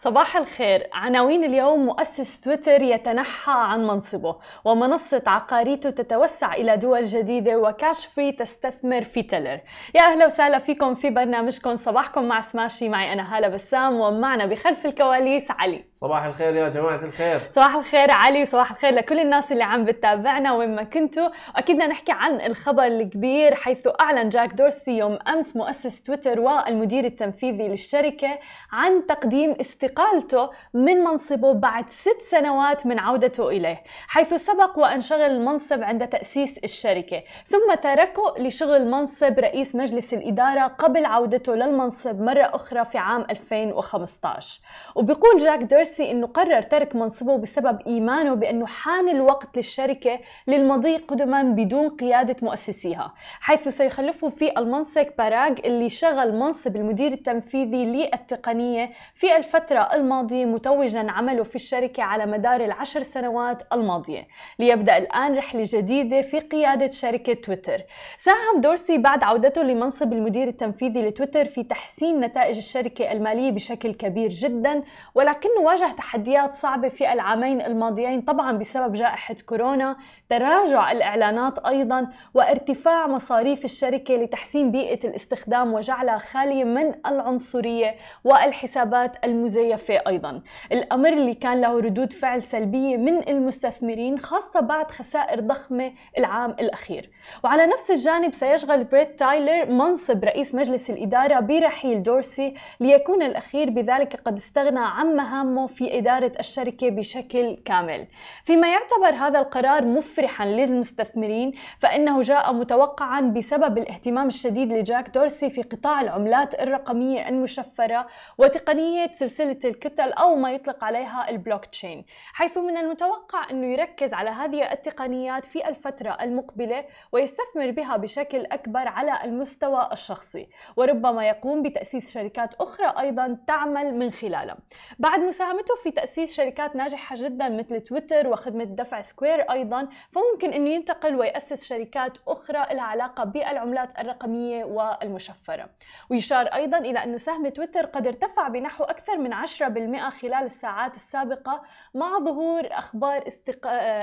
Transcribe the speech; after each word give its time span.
صباح 0.00 0.36
الخير. 0.36 0.88
عناوين 0.92 1.44
اليوم 1.44 1.86
مؤسس 1.86 2.40
تويتر 2.40 2.82
يتنحى 2.82 3.52
عن 3.52 3.86
منصبه 3.86 4.36
ومنصة 4.64 5.22
عقاريته 5.26 5.90
تتوسع 5.90 6.54
إلى 6.54 6.76
دول 6.76 7.04
جديدة 7.04 7.58
و 7.58 8.06
Cashfree 8.06 8.32
تستثمر 8.32 9.02
في 9.02 9.22
Telr. 9.22 9.60
يا 9.94 10.02
أهلا 10.02 10.26
وسهلا 10.26 10.58
فيكم 10.58 10.94
في 10.94 11.10
برنامجكم. 11.10 11.76
صباحكم 11.76 12.24
مع 12.24 12.40
سماشي. 12.40 12.88
معي 12.88 13.12
أنا 13.12 13.36
هالة 13.36 13.48
بسام 13.48 14.00
ومعنا 14.00 14.46
بخلف 14.46 14.86
الكواليس 14.86 15.50
علي. 15.50 15.84
صباح 16.00 16.24
الخير 16.24 16.54
يا 16.54 16.68
جماعة 16.68 17.04
الخير. 17.04 17.40
صباح 17.50 17.74
الخير 17.74 18.10
علي 18.10 18.44
صباح 18.44 18.70
الخير 18.70 18.94
لكل 18.94 19.20
الناس 19.20 19.52
اللي 19.52 19.64
عم 19.64 19.84
بتتابعنا 19.84 20.52
وين 20.54 20.76
ما 20.76 20.82
كنتوا. 20.82 21.28
أكيد 21.56 21.76
بدنا 21.76 21.86
نحكي 21.86 22.12
عن 22.12 22.40
الخبر 22.40 22.84
الكبير 22.84 23.54
حيث 23.54 23.88
أعلن 24.00 24.28
جاك 24.28 24.52
دورسي 24.54 24.98
يوم 24.98 25.18
أمس 25.28 25.56
مؤسس 25.56 26.02
تويتر 26.02 26.40
والمدير 26.40 27.04
التنفيذي 27.04 27.68
للشركة 27.68 28.38
عن 28.72 29.06
تقديم 29.06 29.56
استقالته 29.60 30.50
من 30.74 30.96
منصبه 30.96 31.52
بعد 31.52 31.90
ست 31.90 32.22
سنوات 32.22 32.86
من 32.86 32.98
عودته 32.98 33.48
إليه 33.48 33.82
حيث 34.08 34.34
سبق 34.34 34.78
وأن 34.78 35.00
شغل 35.00 35.20
المنصب 35.20 35.82
عند 35.82 36.08
تأسيس 36.08 36.58
الشركة. 36.58 37.22
ثم 37.46 37.74
تركه 37.74 38.34
لشغل 38.38 38.90
منصب 38.90 39.38
رئيس 39.38 39.74
مجلس 39.74 40.14
الإدارة 40.14 40.66
قبل 40.66 41.04
عودته 41.04 41.54
للمنصب 41.54 42.20
مرة 42.20 42.50
أخرى 42.54 42.84
في 42.84 42.98
عام 42.98 43.26
2015 43.30 44.60
وبيقول 44.94 45.38
جاك 45.38 45.62
ديرسي 45.88 46.10
أنه 46.10 46.26
قرر 46.26 46.62
ترك 46.62 46.96
منصبه 46.96 47.36
بسبب 47.36 47.78
إيمانه 47.86 48.34
بأنه 48.34 48.66
حان 48.66 49.08
الوقت 49.08 49.56
للشركة 49.56 50.20
للمضي 50.46 50.96
قدما 50.96 51.42
بدون 51.42 51.88
قيادة 51.88 52.36
مؤسسيها 52.42 53.14
حيث 53.40 53.68
سيخلفه 53.68 54.28
في 54.28 54.58
المنصب 54.58 55.06
باراغ 55.18 55.54
اللي 55.64 55.90
شغل 55.90 56.34
منصب 56.34 56.76
المدير 56.76 57.12
التنفيذي 57.12 57.84
للتقنية 57.84 58.90
في 59.14 59.36
الفترة 59.36 59.80
الماضية 59.80 60.44
متوجا 60.44 61.06
عمله 61.10 61.42
في 61.42 61.56
الشركة 61.56 62.02
على 62.02 62.26
مدار 62.26 62.64
العشر 62.64 63.02
سنوات 63.02 63.62
الماضية 63.72 64.28
ليبدأ 64.58 64.96
الآن 64.96 65.34
رحلة 65.34 65.62
جديدة 65.66 66.20
في 66.20 66.40
قيادة 66.40 66.90
شركة 66.90 67.32
تويتر. 67.32 67.82
ساهم 68.18 68.60
دورسي 68.60 68.98
بعد 68.98 69.24
عودته 69.24 69.62
لمنصب 69.62 70.12
المدير 70.12 70.48
التنفيذي 70.48 71.02
لتويتر 71.02 71.44
في 71.44 71.62
تحسين 71.62 72.20
نتائج 72.20 72.56
الشركة 72.56 73.12
المالية 73.12 73.50
بشكل 73.50 73.94
كبير 73.94 74.28
جدا 74.28 74.82
ولكنه 75.14 75.60
واجه 75.82 75.92
تحديات 75.92 76.54
صعبة 76.54 76.88
في 76.88 77.12
العامين 77.12 77.60
الماضيين 77.60 78.20
طبعا 78.20 78.52
بسبب 78.52 78.92
جائحة 78.92 79.36
كورونا 79.46 79.96
تراجع 80.28 80.92
الإعلانات 80.92 81.58
أيضا 81.58 82.08
وارتفاع 82.34 83.06
مصاريف 83.06 83.64
الشركة 83.64 84.16
لتحسين 84.16 84.70
بيئة 84.70 85.08
الاستخدام 85.08 85.74
وجعلها 85.74 86.18
خالية 86.18 86.64
من 86.64 86.94
العنصرية 87.06 87.94
والحسابات 88.24 89.16
المزيفة 89.24 89.48
مزيفة 89.48 90.02
أيضا. 90.06 90.42
الأمر 90.72 91.08
اللي 91.08 91.34
كان 91.34 91.60
له 91.60 91.80
ردود 91.80 92.12
فعل 92.12 92.42
سلبية 92.42 92.96
من 92.96 93.28
المستثمرين 93.28 94.18
خاصة 94.18 94.60
بعد 94.60 94.90
خسائر 94.90 95.40
ضخمة 95.40 95.92
العام 96.18 96.50
الأخير. 96.50 97.10
وعلى 97.44 97.66
نفس 97.66 97.90
الجانب 97.90 98.34
سيشغل 98.34 98.84
بريت 98.84 99.18
تايلور 99.18 99.72
منصب 99.72 100.24
رئيس 100.24 100.54
مجلس 100.54 100.90
الإدارة 100.90 101.40
برحيل 101.40 102.02
دورسي 102.02 102.54
ليكون 102.80 103.22
الأخير 103.22 103.70
بذلك 103.70 104.20
قد 104.24 104.36
استغنى 104.36 104.80
عن 104.80 105.16
مهامه 105.16 105.66
في 105.68 105.98
إدارة 105.98 106.32
الشركة 106.38 106.88
بشكل 106.88 107.56
كامل. 107.64 108.06
فيما 108.44 108.72
يعتبر 108.72 109.14
هذا 109.26 109.38
القرار 109.38 109.84
مفرحا 109.84 110.46
للمستثمرين 110.46 111.52
فإنه 111.78 112.20
جاء 112.20 112.52
متوقعا 112.52 113.20
بسبب 113.20 113.78
الاهتمام 113.78 114.26
الشديد 114.26 114.72
لجاك 114.72 115.08
دورسي 115.08 115.50
في 115.50 115.62
قطاع 115.62 116.00
العملات 116.00 116.60
الرقمية 116.60 117.28
المشفرة 117.28 118.06
وتقنية 118.38 119.12
سلسلة 119.12 119.58
الكتل 119.64 120.12
أو 120.12 120.36
ما 120.36 120.52
يطلق 120.52 120.84
عليها 120.84 121.30
البلوك 121.30 121.64
تشين 121.64 122.04
حيث 122.32 122.58
من 122.58 122.76
المتوقع 122.76 123.50
أنه 123.50 123.66
يركز 123.66 124.14
على 124.14 124.30
هذه 124.30 124.72
التقنيات 124.72 125.44
في 125.44 125.68
الفترة 125.68 126.10
المقبلة 126.10 126.84
ويستثمر 127.12 127.70
بها 127.70 127.96
بشكل 127.96 128.46
أكبر 128.46 128.88
على 128.88 129.24
المستوى 129.24 129.88
الشخصي 129.92 130.48
وربما 130.76 131.28
يقوم 131.28 131.62
بتأسيس 131.62 132.14
شركات 132.14 132.54
أخرى 132.54 132.94
أيضا 132.98 133.38
تعمل 133.46 133.94
من 133.94 134.10
خلالها. 134.10 134.56
بعد 134.98 135.20
مساهمته 135.58 135.82
في 135.82 135.90
تأسيس 135.90 136.36
شركات 136.36 136.76
ناجحة 136.76 137.16
جدا 137.18 137.48
مثل 137.48 137.80
تويتر 137.80 138.28
وخدمة 138.28 138.64
دفع 138.64 139.00
Square 139.00 139.40
أيضا 139.40 139.88
فممكن 140.12 140.52
أنه 140.52 140.70
ينتقل 140.70 141.14
ويأسس 141.14 141.64
شركات 141.64 142.18
أخرى 142.28 142.66
لها 142.74 142.82
علاقة 142.82 143.24
بالعملات 143.24 143.98
الرقمية 143.98 144.64
والمشفرة. 144.64 145.68
ويشار 146.10 146.46
أيضا 146.46 146.78
إلى 146.78 147.04
أن 147.04 147.18
سهم 147.18 147.48
تويتر 147.48 147.86
قد 147.86 148.06
ارتفع 148.06 148.48
بنحو 148.48 148.84
أكثر 148.84 149.16
من 149.18 149.34
10% 149.34 150.10
خلال 150.10 150.44
الساعات 150.44 150.94
السابقة 150.94 151.62
مع 151.94 152.18
ظهور 152.18 152.68
أخبار 152.72 153.24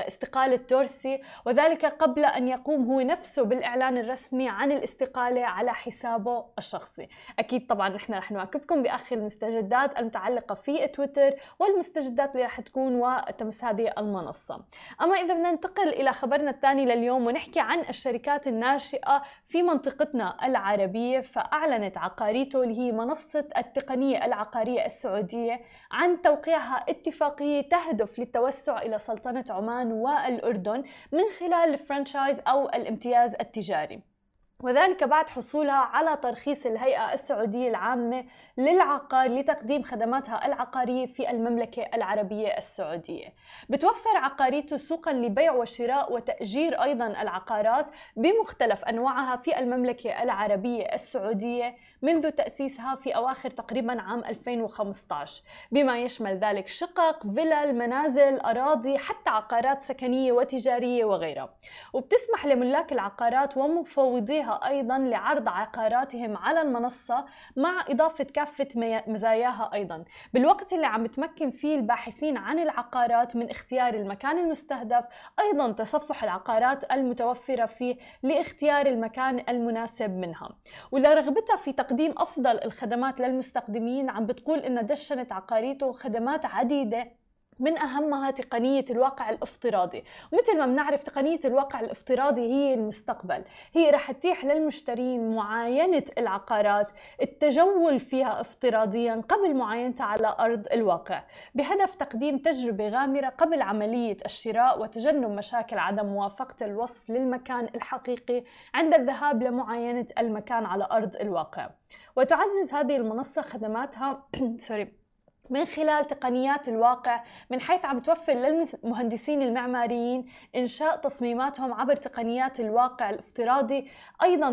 استقالة 0.06 0.56
تورسي 0.56 1.20
وذلك 1.46 1.84
قبل 1.84 2.24
أن 2.24 2.48
يقوم 2.48 2.92
هو 2.92 3.00
نفسه 3.00 3.42
بالإعلان 3.42 3.98
الرسمي 3.98 4.48
عن 4.48 4.72
الاستقالة 4.72 5.44
على 5.44 5.74
حسابه 5.74 6.44
الشخصي. 6.58 7.08
أكيد 7.38 7.66
طبعا 7.66 7.88
نحن 7.88 8.14
رح 8.14 8.32
نواكبكم 8.32 8.82
بآخر 8.82 9.16
المستجدات 9.16 9.98
المتعلقة 9.98 10.54
في 10.54 10.86
تويتر 10.86 11.34
والمستجدات 11.58 12.34
اللي 12.34 12.44
رح 12.44 12.60
تكون 12.60 12.94
وتمس 12.94 13.64
هذه 13.64 13.92
المنصة. 13.98 14.64
أما 15.02 15.16
إذا 15.16 15.34
بدنا 15.34 15.50
ننتقل 15.50 15.88
إلى 15.88 16.12
خبرنا 16.12 16.50
الثاني 16.50 16.84
لليوم 16.84 17.26
ونحكي 17.26 17.60
عن 17.60 17.80
الشركات 17.80 18.48
الناشئة 18.48 19.22
في 19.48 19.62
منطقتنا 19.62 20.46
العربية 20.46 21.20
فأعلنت 21.20 21.98
عقاريتو 21.98 22.62
اللي 22.62 22.78
هي 22.78 22.92
منصة 22.92 23.48
التقنية 23.56 24.24
العقارية 24.24 24.84
السعودية 24.84 25.60
عن 25.90 26.22
توقيعها 26.22 26.84
اتفاقية 26.88 27.68
تهدف 27.68 28.18
للتوسع 28.18 28.82
إلى 28.82 28.98
سلطنة 28.98 29.44
عمان 29.50 29.92
والأردن 29.92 30.84
من 31.12 31.24
خلال 31.40 31.74
الفرانشايز 31.74 32.40
أو 32.46 32.68
الامتياز 32.68 33.34
التجاري. 33.40 34.15
وذلك 34.62 35.04
بعد 35.04 35.28
حصولها 35.28 35.74
على 35.74 36.16
ترخيص 36.22 36.66
الهيئة 36.66 37.12
السعودية 37.12 37.68
العامة 37.68 38.24
للعقار 38.58 39.28
لتقديم 39.28 39.82
خدماتها 39.82 40.46
العقارية 40.46 41.06
في 41.06 41.30
المملكة 41.30 41.82
العربية 41.94 42.48
السعودية. 42.48 43.34
بتوفر 43.68 44.16
عقاريته 44.16 44.76
سوقا 44.76 45.12
لبيع 45.12 45.52
وشراء 45.52 46.12
وتأجير 46.12 46.82
أيضا 46.82 47.06
العقارات 47.06 47.90
بمختلف 48.16 48.84
أنواعها 48.84 49.36
في 49.36 49.58
المملكة 49.58 50.22
العربية 50.22 50.84
السعودية. 50.94 51.76
منذ 52.06 52.30
تأسيسها 52.30 52.94
في 52.94 53.16
أواخر 53.16 53.50
تقريبا 53.50 54.02
عام 54.02 54.18
2015 54.18 55.42
بما 55.72 55.98
يشمل 55.98 56.38
ذلك 56.38 56.68
شقق، 56.68 57.22
فلل، 57.22 57.74
منازل، 57.74 58.40
أراضي 58.40 58.98
حتى 58.98 59.30
عقارات 59.30 59.82
سكنية 59.82 60.32
وتجارية 60.32 61.04
وغيرها. 61.04 61.54
وبتسمح 61.92 62.46
لملاك 62.46 62.92
العقارات 62.92 63.56
ومفوضيها 63.56 64.68
أيضا 64.68 64.98
لعرض 64.98 65.48
عقاراتهم 65.48 66.36
على 66.36 66.60
المنصة 66.62 67.24
مع 67.56 67.84
إضافة 67.88 68.24
كافة 68.24 68.68
مزاياها 69.06 69.70
أيضا. 69.74 70.04
بالوقت 70.34 70.72
اللي 70.72 70.86
عم 70.86 71.06
تمكن 71.06 71.50
فيه 71.50 71.76
الباحثين 71.76 72.36
عن 72.36 72.58
العقارات 72.58 73.36
من 73.36 73.50
اختيار 73.50 73.94
المكان 73.94 74.38
المستهدف 74.38 75.04
أيضا 75.40 75.72
تصفح 75.72 76.24
العقارات 76.24 76.92
المتوفرة 76.92 77.66
فيه 77.66 77.96
لاختيار 78.22 78.86
المكان 78.86 79.44
المناسب 79.48 80.10
منها. 80.10 80.48
ولرغبتها 80.92 81.56
في 81.56 81.72
تقديم 81.72 81.95
أفضل 82.00 82.60
الخدمات 82.64 83.20
للمستخدمين. 83.20 84.10
عم 84.10 84.26
بتقول 84.26 84.58
إن 84.58 84.86
دشنت 84.86 85.32
عقاريته 85.32 85.92
خدمات 85.92 86.44
عديدة. 86.44 87.10
من 87.58 87.78
أهمها 87.78 88.30
تقنية 88.30 88.84
الواقع 88.90 89.30
الافتراضي. 89.30 90.04
ومثل 90.32 90.58
ما 90.58 90.66
بنعرف 90.66 91.02
تقنية 91.02 91.40
الواقع 91.44 91.80
الافتراضي 91.80 92.40
هي 92.40 92.74
المستقبل. 92.74 93.44
هي 93.74 93.90
رح 93.90 94.12
تتيح 94.12 94.44
للمشترين 94.44 95.34
معاينة 95.34 96.04
العقارات 96.18 96.92
التجول 97.22 98.00
فيها 98.00 98.40
افتراضيا 98.40 99.22
قبل 99.28 99.54
معاينتها 99.56 100.04
على 100.04 100.36
أرض 100.40 100.66
الواقع. 100.72 101.22
بهدف 101.54 101.94
تقديم 101.94 102.38
تجربة 102.38 102.88
غامرة 102.88 103.28
قبل 103.28 103.62
عملية 103.62 104.16
الشراء 104.24 104.82
وتجنب 104.82 105.30
مشاكل 105.30 105.78
عدم 105.78 106.06
موافقة 106.06 106.66
الوصف 106.66 107.10
للمكان 107.10 107.68
الحقيقي 107.74 108.44
عند 108.74 108.94
الذهاب 108.94 109.42
لمعاينة 109.42 110.06
المكان 110.18 110.64
على 110.64 110.88
أرض 110.92 111.16
الواقع. 111.16 111.70
وتعزز 112.16 112.74
هذه 112.74 112.96
المنصة 112.96 113.42
خدماتها 113.42 114.28
سوري 114.66 115.05
من 115.50 115.64
خلال 115.64 116.06
تقنيات 116.06 116.68
الواقع 116.68 117.22
من 117.50 117.60
حيث 117.60 117.84
عم 117.84 117.98
توفر 117.98 118.32
للمهندسين 118.32 119.42
المعماريين 119.42 120.26
إنشاء 120.56 120.96
تصميماتهم 120.96 121.72
عبر 121.72 121.96
تقنيات 121.96 122.60
الواقع 122.60 123.10
الافتراضي 123.10 123.88
أيضا 124.22 124.52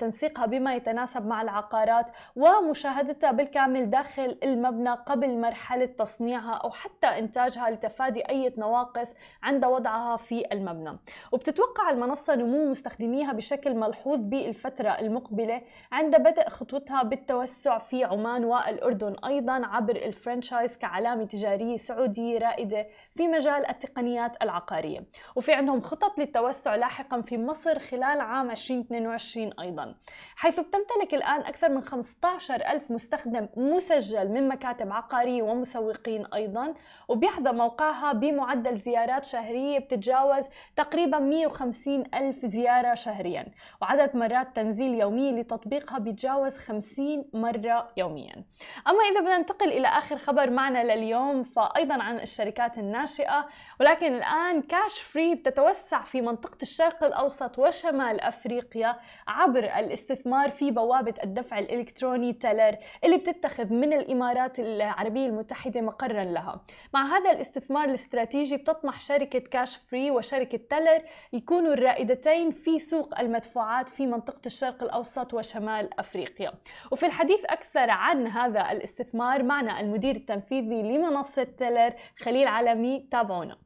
تنسيقها 0.00 0.46
بما 0.46 0.74
يتناسب 0.74 1.26
مع 1.26 1.42
العقارات 1.42 2.10
ومشاهدتها 2.36 3.30
بالكامل 3.30 3.90
داخل 3.90 4.38
المبنى 4.42 4.90
قبل 4.90 5.38
مرحلة 5.38 5.86
تصنيعها 5.86 6.54
أو 6.54 6.70
حتى 6.70 7.06
إنتاجها 7.06 7.70
لتفادي 7.70 8.28
أي 8.28 8.54
نواقص 8.58 9.14
عند 9.42 9.64
وضعها 9.64 10.16
في 10.16 10.52
المبنى. 10.52 10.98
وبتتوقع 11.32 11.90
المنصة 11.90 12.34
نمو 12.34 12.70
مستخدميها 12.70 13.32
بشكل 13.32 13.74
ملحوظ 13.74 14.18
بالفترة 14.18 14.90
المقبلة 14.90 15.62
عند 15.92 16.16
بدء 16.16 16.48
خطوتها 16.48 17.02
بالتوسع 17.02 17.78
في 17.78 18.04
عمان 18.04 18.44
والأردن 18.44 19.16
أيضا 19.24 19.66
عبر 19.66 19.96
الفرنشايز 20.12 20.78
كعلامة 20.78 21.24
تجارية 21.24 21.76
سعودية 21.76 22.38
رائدة 22.38 22.86
في 23.14 23.28
مجال 23.28 23.66
التقنيات 23.70 24.42
العقارية. 24.42 25.04
وفي 25.36 25.52
عندهم 25.52 25.80
خطط 25.80 26.18
للتوسع 26.18 26.74
لاحقا 26.74 27.20
في 27.20 27.38
مصر 27.38 27.78
خلال 27.78 28.20
عام 28.20 28.50
2022 28.50 29.52
أيضا 29.60 29.94
حيث 30.36 30.60
بتمتلك 30.60 31.14
الآن 31.14 31.40
أكثر 31.40 31.68
من 31.68 31.80
15 31.80 32.54
ألف 32.54 32.90
مستخدم 32.90 33.48
مسجل 33.56 34.28
من 34.28 34.48
مكاتب 34.48 34.92
عقارية 34.92 35.42
ومسوقين 35.42 36.26
أيضا. 36.26 36.74
وبيحظى 37.08 37.52
موقعها 37.52 38.12
بمعدل 38.12 38.78
زيارات 38.78 39.24
شهرية 39.24 39.78
بتتجاوز 39.78 40.44
تقريبا 40.76 41.18
150 41.18 42.04
ألف 42.14 42.46
زيارة 42.46 42.94
شهريا. 42.94 43.46
وعدد 43.82 44.16
مرات 44.16 44.56
تنزيل 44.56 44.94
يومية 44.94 45.32
لتطبيقها 45.32 45.98
بيتجاوز 45.98 46.58
50 46.58 47.24
مرة 47.34 47.88
يوميا. 47.96 48.44
أما 48.88 49.04
إذا 49.12 49.20
بدنا 49.20 49.38
ننتقل 49.38 49.68
إلى 49.68 49.88
آخر 50.02 50.16
خبر 50.16 50.50
معنا 50.50 50.94
لليوم 50.94 51.42
فأيضا 51.42 52.02
عن 52.02 52.20
الشركات 52.20 52.78
الناشئة 52.78 53.46
ولكن 53.80 54.14
الآن 54.14 54.62
كاش 54.62 55.00
فري 55.00 55.34
بتتوسع 55.34 56.02
في 56.02 56.20
منطقة 56.20 56.58
الشرق 56.62 57.04
الأوسط 57.04 57.58
وشمال 57.58 58.20
أفريقيا 58.20 58.96
عبر 59.28 59.64
الاستثمار 59.64 60.50
في 60.50 60.70
بوابة 60.70 61.14
الدفع 61.24 61.58
الإلكتروني 61.58 62.32
تلر 62.32 62.76
اللي 63.04 63.16
بتتخذ 63.16 63.72
من 63.72 63.92
الإمارات 63.92 64.58
العربية 64.60 65.26
المتحدة 65.26 65.80
مقرا 65.80 66.24
لها. 66.24 66.60
مع 66.94 67.16
هذا 67.16 67.30
الاستثمار 67.30 67.84
الاستراتيجي 67.84 68.56
بتطمح 68.56 69.00
شركة 69.00 69.38
كاش 69.38 69.76
فري 69.76 70.10
وشركة 70.10 70.60
تلر 70.70 71.02
يكونوا 71.32 71.72
الرائدتين 71.72 72.50
في 72.50 72.78
سوق 72.78 73.20
المدفوعات 73.20 73.88
في 73.88 74.06
منطقة 74.06 74.40
الشرق 74.46 74.82
الأوسط 74.82 75.34
وشمال 75.34 76.00
أفريقيا. 76.00 76.52
وفي 76.90 77.06
الحديث 77.06 77.40
أكثر 77.44 77.90
عن 77.90 78.26
هذا 78.26 78.72
الاستثمار 78.72 79.42
معنا 79.42 79.80
المدير 79.92 80.14
التنفيذي 80.16 80.82
لمنصة 80.82 81.42
تلر 81.42 81.92
خليل 82.18 82.46
علمي 82.46 83.08
تابعونا 83.10 83.56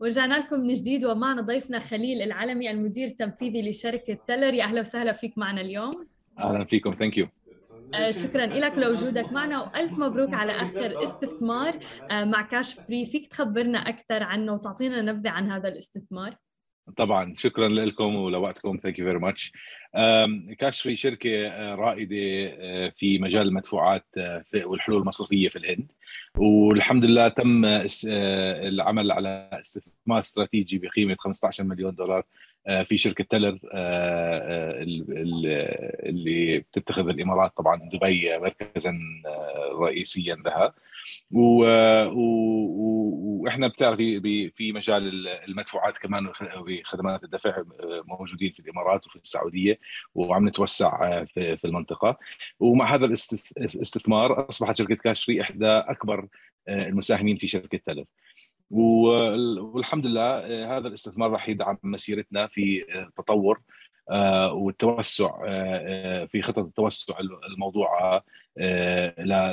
ورجعنا 0.00 0.34
لكم 0.34 0.60
من 0.60 0.74
جديد 0.74 1.04
ومعنا 1.04 1.42
ضيفنا 1.42 1.78
خليل 1.78 2.22
العلمي 2.22 2.70
المدير 2.70 3.06
التنفيذي 3.06 3.70
لشركة 3.70 4.18
تلر 4.26 4.54
يا 4.54 4.64
أهلا 4.64 4.80
وسهلا 4.80 5.12
فيك 5.12 5.38
معنا 5.38 5.60
اليوم. 5.60 6.06
أهلا 6.38 6.64
فيكم 6.64 6.94
thank 6.94 7.18
you 7.18 7.28
آه، 7.94 8.10
شكرا 8.10 8.46
لك 8.46 8.78
لوجودك 8.78 9.32
معنا 9.32 9.62
وألف 9.62 9.98
مبروك 9.98 10.34
على 10.34 10.52
آخر 10.52 11.02
استثمار. 11.02 11.78
آه، 12.10 12.24
مع 12.24 12.42
Cashfree 12.42 13.06
فيك 13.06 13.26
تخبرنا 13.26 13.78
أكثر 13.78 14.22
عنه 14.22 14.52
وتعطينا 14.52 15.02
نبذة 15.02 15.30
عن 15.30 15.50
هذا 15.50 15.68
الاستثمار؟ 15.68 16.36
طبعا 16.96 17.34
شكرا 17.36 17.68
لكم 17.68 18.14
ولوقتكم 18.14 18.78
thank 18.82 18.98
you 18.98 19.06
very 19.06 19.18
much 19.18 19.52
Cashfree 20.58 20.96
شركة 20.96 21.46
آه، 21.46 21.74
رائدة 21.74 22.16
في 22.90 23.18
مجال 23.18 23.48
المدفوعات 23.48 24.06
والحلول 24.64 25.00
المصرفية 25.00 25.48
في 25.48 25.56
الهند. 25.56 25.92
والحمد 26.36 27.04
لله 27.04 27.28
تم 27.28 27.64
العمل 28.04 29.12
على 29.12 29.50
استثمار 29.52 30.20
استراتيجي 30.20 30.78
بقيمة 30.78 31.16
15 31.18 31.64
مليون 31.64 31.94
دولار 31.94 32.24
آه، 32.66 32.82
في 32.82 32.98
شركة 32.98 33.24
تلر 33.30 33.58
آه، 33.72 34.38
آه، 34.38 34.82
اللي 36.08 36.58
بتتخذ 36.58 37.08
الإمارات 37.08 37.52
طبعا 37.56 37.88
دبي 37.92 38.38
مركزا 38.38 38.98
رئيسيا 39.80 40.34
لها. 40.34 40.74
وإحنا 43.46 43.68
بتعرفي 43.68 44.20
في 44.56 44.72
مجال 44.72 45.28
المدفوعات 45.28 45.98
كمان 45.98 46.32
وخدمات 46.56 47.24
الدفع 47.24 47.62
موجودين 48.04 48.52
في 48.52 48.60
الإمارات 48.60 49.06
وفي 49.06 49.16
السعودية 49.16 49.78
وعم 50.14 50.48
نتوسع 50.48 51.24
في 51.34 51.64
المنطقة. 51.64 52.18
ومع 52.60 52.94
هذا 52.94 53.06
الاستثمار 53.06 54.48
أصبحت 54.48 54.78
شركة 54.78 54.94
كاش 54.94 55.24
فري 55.24 55.42
إحدى 55.42 55.66
أكبر 55.66 56.28
المساهمين 56.68 57.36
في 57.36 57.46
شركة 57.46 57.80
تلر 57.86 58.04
والحمد 58.70 60.06
لله 60.06 60.76
هذا 60.76 60.88
الاستثمار 60.88 61.30
راح 61.30 61.48
يدعم 61.48 61.78
مسيرتنا 61.82 62.46
في 62.46 62.84
التطور 62.94 63.56
آه، 63.56 63.75
والتوسع 64.52 65.42
آه، 65.46 66.24
في 66.24 66.42
خطط 66.42 66.58
التوسع 66.58 67.14
الموضوعه 67.50 68.24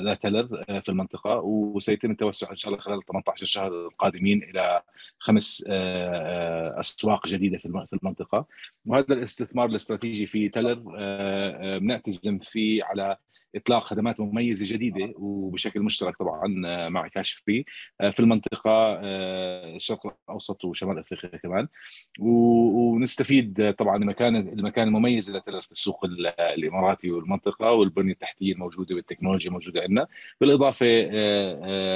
لتلر 0.01 0.63
في 0.81 0.89
المنطقة 0.89 1.39
وسيتم 1.39 2.11
التوسع 2.11 2.51
إن 2.51 2.55
شاء 2.55 2.71
الله 2.71 2.83
خلال 2.83 3.03
18 3.03 3.45
شهر 3.45 3.67
القادمين 3.67 4.43
إلى 4.43 4.81
خمس 5.19 5.65
أسواق 6.79 7.27
جديدة 7.27 7.57
في 7.57 7.87
المنطقة. 7.93 8.45
وهذا 8.85 9.13
الاستثمار 9.13 9.65
الاستراتيجي 9.65 10.25
في 10.27 10.49
تلر 10.49 10.73
بنعتزم 11.79 12.39
فيه 12.39 12.83
على 12.83 13.17
إطلاق 13.55 13.83
خدمات 13.83 14.19
مميزة 14.19 14.75
جديدة 14.75 15.13
وبشكل 15.17 15.81
مشترك 15.81 16.17
طبعا 16.17 16.63
آه، 16.65 16.89
مع 16.89 17.07
كاش 17.07 17.31
فري 17.31 17.65
آه، 18.01 18.09
في 18.09 18.19
المنطقة 18.19 18.71
آه، 18.71 19.75
الشرق 19.75 20.15
الأوسط 20.29 20.65
وشمال 20.65 20.99
أفريقيا 20.99 21.39
كمان. 21.39 21.67
ونستفيد 22.19 23.75
طبعا 23.79 23.97
المكان 23.97 24.35
المكان 24.35 24.87
المميز 24.87 25.29
اللي 25.29 25.61
في 25.61 25.71
السوق 25.71 26.05
الإماراتي 26.39 27.11
والمنطقة 27.11 27.71
والبنية 27.71 28.13
التحتية 28.13 28.53
الموجودة 28.53 28.95
والتكنولوجيا 28.95 29.47
الموجوده 29.47 29.81
عندنا. 29.81 30.07
بالإضافة 30.41 30.85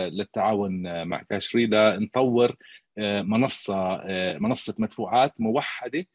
للتعاون 0.09 1.03
مع 1.03 1.21
كاش 1.23 1.47
فري 1.47 1.65
لنطور 1.65 2.55
منصة 2.97 4.01
منصة 4.39 4.75
مدفوعات 4.79 5.33
موحدة 5.39 6.05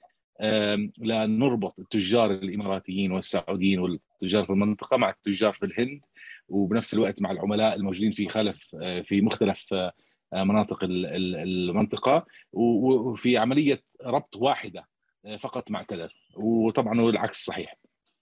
لنربط 0.98 1.78
التجار 1.78 2.30
الإماراتيين 2.30 3.12
والسعوديين 3.12 3.78
والتجار 3.78 4.44
في 4.44 4.50
المنطقة 4.50 4.96
مع 4.96 5.10
التجار 5.10 5.52
في 5.52 5.66
الهند 5.66 6.00
وبنفس 6.48 6.94
الوقت 6.94 7.22
مع 7.22 7.30
العملاء 7.30 7.74
الموجودين 7.74 8.12
في 8.12 8.28
خلف 8.28 8.76
آه، 8.82 9.00
في 9.00 9.20
مختلف 9.20 9.74
آه، 9.74 9.92
مناطق 10.34 10.78
المنطقة 10.84 12.26
وفي 12.52 13.36
عملية 13.36 13.82
ربط 14.04 14.36
واحدة 14.36 14.88
آه، 15.24 15.36
فقط 15.36 15.70
مع 15.70 15.82
تلر 15.82 16.12
وطبعا 16.36 17.00
العكس 17.00 17.44
صحيح. 17.44 17.76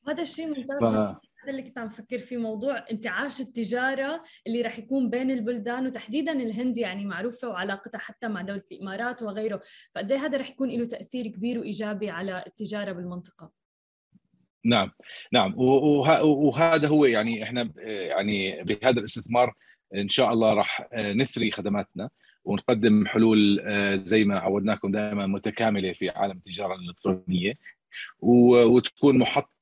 هذا 0.09 0.23
الشيء 0.23 0.47
ممتاز. 0.47 0.95
ف... 0.95 1.17
هذا 1.43 1.51
اللي 1.51 1.63
كنت 1.63 1.79
عم 1.79 1.89
فكر 1.89 2.19
فيه 2.19 2.37
موضوع 2.37 2.85
انتعاش 2.91 3.41
التجارة 3.41 4.25
اللي 4.47 4.63
راح 4.63 4.79
يكون 4.79 5.11
بين 5.11 5.31
البلدان 5.31 5.87
وتحديدا 5.87 6.33
الهند 6.33 6.79
يعني 6.79 7.05
معروفة 7.05 7.49
وعلاقتها 7.49 7.99
حتى 7.99 8.29
مع 8.29 8.43
دولة 8.43 8.63
الإمارات 8.73 9.23
وغيره. 9.23 9.63
فقد 9.95 10.13
هذا 10.13 10.39
راح 10.39 10.51
يكون 10.51 10.71
له 10.71 10.85
تأثير 10.85 11.27
كبير 11.27 11.59
وإيجابي 11.59 12.11
على 12.11 12.45
التجارة 12.47 12.93
بالمنطقة؟ 12.93 13.51
نعم 14.65 14.91
نعم. 15.33 15.55
وهذا 15.59 16.89
هو 16.89 17.05
يعني 17.05 17.43
إحنا 17.43 17.73
يعني 17.87 18.63
بهذا 18.65 18.99
الاستثمار 18.99 19.55
إن 19.95 20.09
شاء 20.09 20.33
الله 20.33 20.55
راح 20.55 20.89
نثري 20.95 21.51
خدماتنا 21.51 22.11
ونقدم 22.45 23.07
حلول 23.07 23.63
زي 24.05 24.25
ما 24.25 24.39
عودناكم 24.39 24.91
دائما 24.93 25.27
متكاملة 25.27 25.93
في 25.93 26.11
عالم 26.11 26.37
التجارة 26.37 26.75
الإلكترونية 26.75 27.55
وتكون 28.21 29.19
محط 29.19 29.53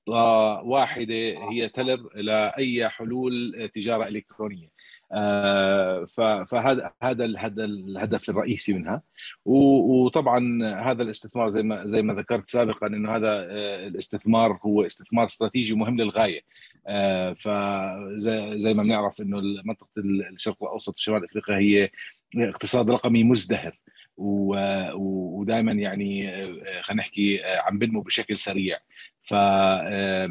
واحدة 0.65 1.15
هي 1.51 1.69
تلر 1.69 2.09
لاي 2.15 2.89
حلول 2.89 3.71
تجارة 3.75 4.09
إلكترونية. 4.09 4.79
آه، 5.13 6.05
فهذا 6.49 6.93
هذا 7.03 7.35
هذا 7.39 7.65
الهدف 7.65 8.31
الرئيسي 8.31 8.73
منها. 8.73 9.03
وطبعا 9.45 10.65
هذا 10.91 11.03
الاستثمار 11.03 11.49
زي 11.49 11.63
ما 11.63 11.87
زي 11.87 12.03
ما 12.03 12.15
ذكرت 12.15 12.51
سابقا 12.51 12.87
إنه 12.87 13.17
هذا 13.17 13.47
آه، 13.51 13.87
الاستثمار 13.87 14.59
هو 14.63 14.87
استثمار 14.87 15.27
استراتيجي 15.27 15.75
مهم 15.75 15.97
للغاية. 15.97 16.41
آه، 16.87 17.33
فزي 17.33 18.75
ما 18.75 18.83
بنعرف 18.83 19.21
إنه 19.21 19.41
منطقة 19.65 19.89
الشرق 19.97 20.63
الأوسط 20.63 20.95
وشمال 20.95 21.25
أفريقيا 21.25 21.57
هي 21.57 21.91
اقتصاد 22.37 22.91
رقمي 22.91 23.25
مزدهر. 23.25 23.81
ودائما 24.17 25.73
يعني 25.73 26.43
خلينا 26.83 27.03
نحكي 27.03 27.41
عم 27.45 27.79
بنمو 27.79 28.01
بشكل 28.01 28.37
سريع. 28.37 28.79
فهذا 29.29 30.29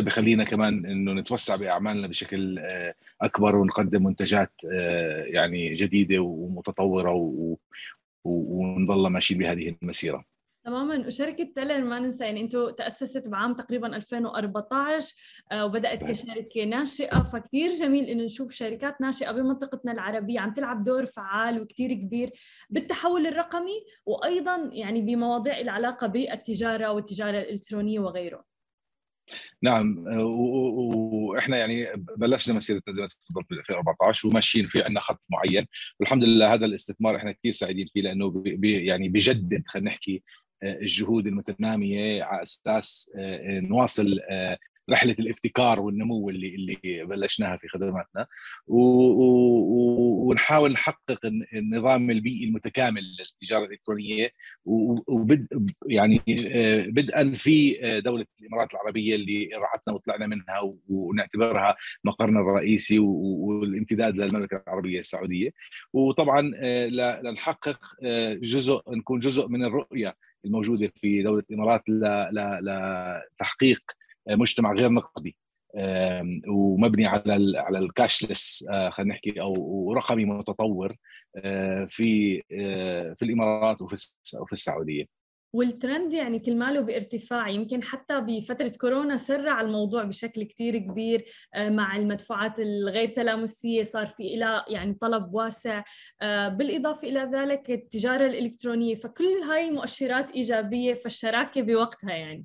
بخلينا 0.00 0.44
كمان 0.44 0.86
إنه 0.86 1.12
نتوسع 1.12 1.56
بأعمالنا 1.56 2.06
بشكل 2.06 2.58
آه، 2.58 2.94
أكبر 3.22 3.56
ونقدم 3.56 4.04
منتجات 4.04 4.52
آه، 4.72 5.24
يعني 5.24 5.74
جديدة 5.74 6.18
ومتطورة 6.18 7.12
ونضل 8.24 9.06
ماشيين 9.06 9.40
بهذه 9.40 9.76
المسيرة. 9.82 10.29
تماما. 10.70 11.06
وشركة 11.06 11.52
تلر 11.56 11.84
ما 11.84 11.98
ننسى 11.98 12.24
يعني 12.24 12.40
أنتم 12.40 12.70
تأسست 12.70 13.28
بعام 13.28 13.54
تقريبا 13.54 13.96
2014 13.96 15.14
آه، 15.52 15.64
وبدأت 15.64 16.04
كشركة 16.04 16.64
ناشئة. 16.64 17.22
فكتير 17.22 17.70
جميل 17.70 18.04
إنه 18.04 18.24
نشوف 18.24 18.52
شركات 18.52 19.00
ناشئة 19.00 19.32
بمنطقتنا 19.32 19.92
العربية 19.92 20.40
عم 20.40 20.52
تلعب 20.52 20.84
دور 20.84 21.06
فعال 21.06 21.60
وكتير 21.60 21.92
كبير 21.92 22.30
بالتحول 22.70 23.26
الرقمي 23.26 23.84
وأيضا 24.06 24.70
يعني 24.72 25.02
بمواضيع 25.02 25.60
العلاقة 25.60 26.06
بالتجارة 26.06 26.92
والتجارة 26.92 27.38
الإلكترونية 27.38 28.00
وغيره. 28.00 28.50
نعم. 29.62 30.04
وإحنا 30.36 31.56
يعني 31.56 31.86
بلشنا 32.16 32.54
مسيرتنا 32.54 32.92
زي 32.92 33.02
ما 33.02 33.08
تفضلت 33.08 33.46
في 33.48 33.54
2014 33.54 34.28
وماشيين 34.28 34.66
في 34.68 34.82
عندنا 34.82 35.00
خط 35.00 35.24
معين. 35.30 35.66
والحمد 36.00 36.24
لله 36.24 36.54
هذا 36.54 36.66
الاستثمار 36.66 37.16
إحنا 37.16 37.32
كثير 37.32 37.52
سعيدين 37.52 37.86
فيه 37.92 38.02
لأنه 38.02 38.30
بي 38.30 38.84
يعني 38.84 39.08
بجدد 39.08 39.62
خلينا 39.66 39.90
نحكي 39.90 40.22
الجهود 40.62 41.26
المتنامية 41.26 42.24
على 42.24 42.42
أساس 42.42 43.12
آه، 43.16 43.60
نواصل 43.60 44.18
آه، 44.30 44.58
رحلة 44.90 45.16
الابتكار 45.18 45.80
والنمو 45.80 46.30
اللي 46.30 46.54
اللي 46.54 47.04
بلشناها 47.04 47.56
في 47.56 47.68
خدماتنا. 47.68 48.26
ونحاول 50.26 50.72
نحقق 50.72 51.26
النظام 51.54 52.10
البيئي 52.10 52.44
المتكامل 52.44 53.02
للتجارة 53.18 53.64
الإلكترونية. 53.64 54.30
وبد 54.64 55.70
يعني 55.86 56.20
بدءا 56.86 57.32
في 57.34 57.78
دولة 58.04 58.26
الإمارات 58.40 58.74
العربية 58.74 59.14
اللي 59.14 59.50
رعتنا 59.54 59.94
وطلعنا 59.94 60.26
منها 60.26 60.74
ونعتبرها 60.88 61.76
مقرنا 62.04 62.40
الرئيسي 62.40 62.98
والامتداد 62.98 64.16
للمملكة 64.16 64.62
العربية 64.66 64.98
السعودية. 64.98 65.50
وطبعا 65.92 66.42
لنحقق 67.24 67.80
جزء 68.42 68.82
نكون 68.88 69.18
جزء 69.18 69.48
من 69.48 69.64
الرؤية 69.64 70.16
الموجودة 70.44 70.92
في 70.94 71.22
دولة 71.22 71.42
الإمارات 71.50 71.82
لتحقيق 72.62 73.82
مجتمع 74.28 74.72
غير 74.72 74.90
نقدي 74.92 75.36
ومبني 76.48 77.06
على 77.06 77.58
على 77.58 77.78
الكاشلس 77.78 78.66
آه، 78.70 78.90
خلينا 78.90 79.14
نحكي 79.14 79.40
أو 79.40 79.92
رقمي 79.92 80.24
متطور 80.24 80.96
آه، 81.36 81.84
في 81.90 82.42
آه، 82.52 83.12
في 83.12 83.24
الإمارات 83.24 83.82
وفي 83.82 83.96
وفي 84.40 84.52
السعودية. 84.52 85.04
والترند 85.52 86.12
يعني 86.12 86.38
كل 86.38 86.56
ماله 86.56 86.80
بارتفاع. 86.80 87.48
يمكن 87.48 87.82
حتى 87.82 88.20
بفترة 88.20 88.72
كورونا 88.80 89.16
سرع 89.16 89.60
الموضوع 89.60 90.04
بشكل 90.04 90.42
كتير 90.42 90.78
كبير 90.78 91.24
مع 91.56 91.96
المدفوعات 91.96 92.60
الغير 92.60 93.08
تلامسية. 93.08 93.82
صار 93.82 94.06
في 94.06 94.22
إلى 94.22 94.64
يعني 94.68 94.94
طلب 94.94 95.34
واسع 95.34 95.82
بالإضافة 96.48 97.08
إلى 97.08 97.30
ذلك 97.34 97.70
التجارة 97.70 98.26
الإلكترونية. 98.26 98.94
فكل 98.94 99.24
هاي 99.24 99.70
مؤشرات 99.70 100.32
إيجابية 100.32 100.94
فالشراكة 100.94 101.62
بوقتها 101.62 102.12
يعني. 102.12 102.44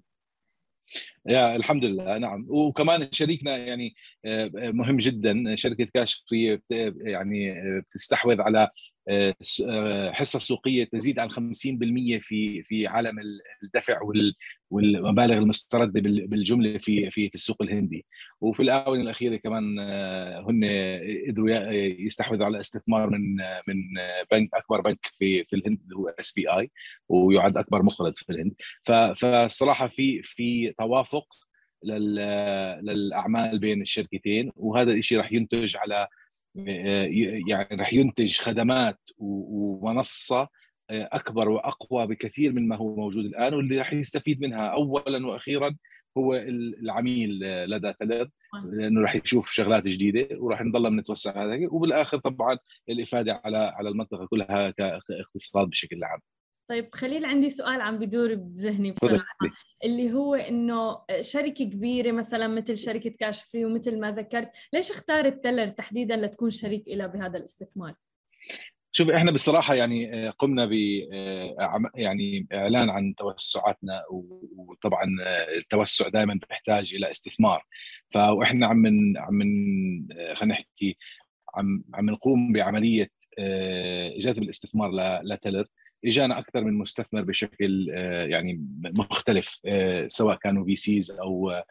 يا 1.29 1.55
الحمد 1.55 1.85
لله 1.85 2.17
نعم. 2.17 2.45
وكمان 2.49 3.07
شريكنا 3.11 3.57
يعني 3.57 3.95
آه، 4.25 4.51
مهم 4.55 4.97
جدا 4.97 5.55
شركة 5.55 5.87
كاش 5.93 6.23
في 6.27 6.59
يعني 7.01 7.51
آه، 7.51 7.79
بتستحوذ 7.79 8.41
على 8.41 8.69
حصة 10.13 10.39
سوقية 10.39 10.83
تزيد 10.83 11.19
عن 11.19 11.29
50% 11.31 11.35
في 12.21 12.63
في 12.63 12.87
عالم 12.87 13.15
الدفع 13.63 13.99
والمبالغ 14.69 15.37
المستردة 15.37 16.01
بالجملة 16.01 16.77
في 16.77 17.11
في 17.11 17.35
السوق 17.35 17.61
الهندي. 17.61 18.05
وفي 18.41 18.63
الآونة 18.63 19.01
الأخيرة 19.01 19.35
كمان 19.35 19.79
آه، 19.79 20.39
هن 20.49 20.65
قدروا 21.27 21.49
يستحوذوا 22.05 22.45
على 22.45 22.59
استثمار 22.59 23.09
من 23.09 23.35
من 23.67 23.75
بنك 24.31 24.49
أكبر 24.53 24.81
بنك 24.81 24.99
في 25.19 25.43
في 25.45 25.55
الهند 25.55 25.93
هو 25.93 26.07
SBI 26.07 26.71
ويعد 27.09 27.57
أكبر 27.57 27.83
مقرض 27.83 28.13
في 28.17 28.29
الهند. 28.29 28.53
فالصراحه 29.15 29.87
في 29.87 30.23
في 30.23 30.73
توافق 30.77 31.25
للأعمال 31.83 33.59
بين 33.59 33.81
الشركتين 33.81 34.51
وهذا 34.55 34.91
الشيء 34.91 35.17
راح 35.17 35.33
ينتج 35.33 35.77
على 35.77 36.07
يعني 36.55 37.67
راح 37.71 37.93
ينتج 37.93 38.37
خدمات 38.37 38.99
ومنصة 39.17 40.47
آه، 40.89 41.09
أكبر 41.11 41.49
وأقوى 41.49 42.07
بكثير 42.07 42.53
من 42.53 42.67
ما 42.67 42.75
هو 42.75 42.95
موجود 42.95 43.25
الآن 43.25 43.53
واللي 43.53 43.77
راح 43.77 43.93
يستفيد 43.93 44.41
منها 44.41 44.67
اولا 44.67 45.27
وأخيرا 45.27 45.75
هو 46.17 46.35
العميل 46.35 47.39
لدى 47.65 47.93
تلد 47.93 48.31
لأنه 48.71 49.01
راح 49.01 49.15
يشوف 49.15 49.51
شغلات 49.51 49.87
جديدة 49.87 50.27
وراح 50.39 50.61
نضل 50.61 50.95
نتوسع 50.95 51.43
هذا 51.43 51.67
وبالآخر 51.71 52.17
طبعا 52.17 52.57
الإفادة 52.89 53.41
على 53.45 53.57
على 53.57 53.89
المنطقة 53.89 54.25
كلها 54.25 54.69
كاقتصاد 54.69 55.67
بشكل 55.67 56.03
عام. 56.03 56.19
طيب 56.67 56.89
خليل 56.95 57.25
عندي 57.25 57.49
سؤال 57.49 57.81
عم 57.81 57.99
بدور 57.99 58.35
بذهني 58.35 58.91
بصراحة 58.91 59.25
اللي 59.83 60.13
هو 60.13 60.35
إنه 60.35 60.99
شركة 61.21 61.65
كبيرة 61.65 62.11
مثلا 62.11 62.47
مثل 62.47 62.77
شركة 62.77 63.09
كاش 63.09 63.43
فري 63.43 63.65
ومثل 63.65 63.99
ما 63.99 64.11
ذكرت 64.11 64.51
ليش 64.73 64.91
اختارت 64.91 65.43
تلر 65.43 65.67
تحديدا 65.67 66.15
لتكون 66.15 66.49
شريك 66.49 66.83
لها 66.87 67.07
بهذا 67.07 67.37
الاستثمار؟ 67.37 67.95
شوف 68.91 69.09
إحنا 69.09 69.31
بصراحة 69.31 69.75
يعني 69.75 70.29
قمنا 70.29 70.65
ب 70.65 70.71
يعني 71.95 72.47
إعلان 72.55 72.89
عن 72.89 73.15
توسعاتنا 73.15 74.03
وطبعا 74.55 75.03
التوسع 75.57 76.07
دائما 76.07 76.39
بيحتاج 76.49 76.93
إلى 76.95 77.11
استثمار. 77.11 77.63
فاحنا 78.09 78.67
عم 78.67 78.77
من 78.77 79.17
عم 79.17 79.33
من 79.33 79.47
خلينا 80.35 80.53
نحكي 80.55 80.97
عم 81.55 81.83
عم 81.93 82.09
نقوم 82.09 82.53
بعملية 82.53 83.09
جذب 84.17 84.43
الاستثمار 84.43 84.91
ل 85.23 85.32
Telr 85.32 85.65
إجانا 86.05 86.39
أكثر 86.39 86.63
من 86.63 86.73
مستثمر 86.73 87.21
بشكل 87.21 87.91
آه، 87.93 88.25
يعني 88.25 88.61
مختلف 88.83 89.59
آه، 89.65 90.07
سواء 90.07 90.35
كانوا 90.35 90.65
VCs 90.65 91.11
أو 91.11 91.61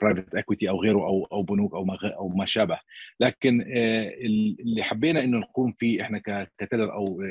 private 0.00 0.34
equity 0.34 0.68
أو 0.68 0.82
غيره 0.82 0.98
أو 0.98 1.24
أو 1.32 1.42
بنوك 1.42 1.74
أو 1.74 1.84
ما 1.84 1.98
أو 2.04 2.28
ما 2.28 2.44
شابه. 2.44 2.78
لكن 3.20 3.60
آه، 3.60 4.08
اللي 4.60 4.82
حبينا 4.82 5.24
إنه 5.24 5.38
نقوم 5.38 5.72
فيه 5.78 6.02
إحنا 6.02 6.22
ك 6.58 6.65
Telr 6.65 6.92
أو 6.92 7.22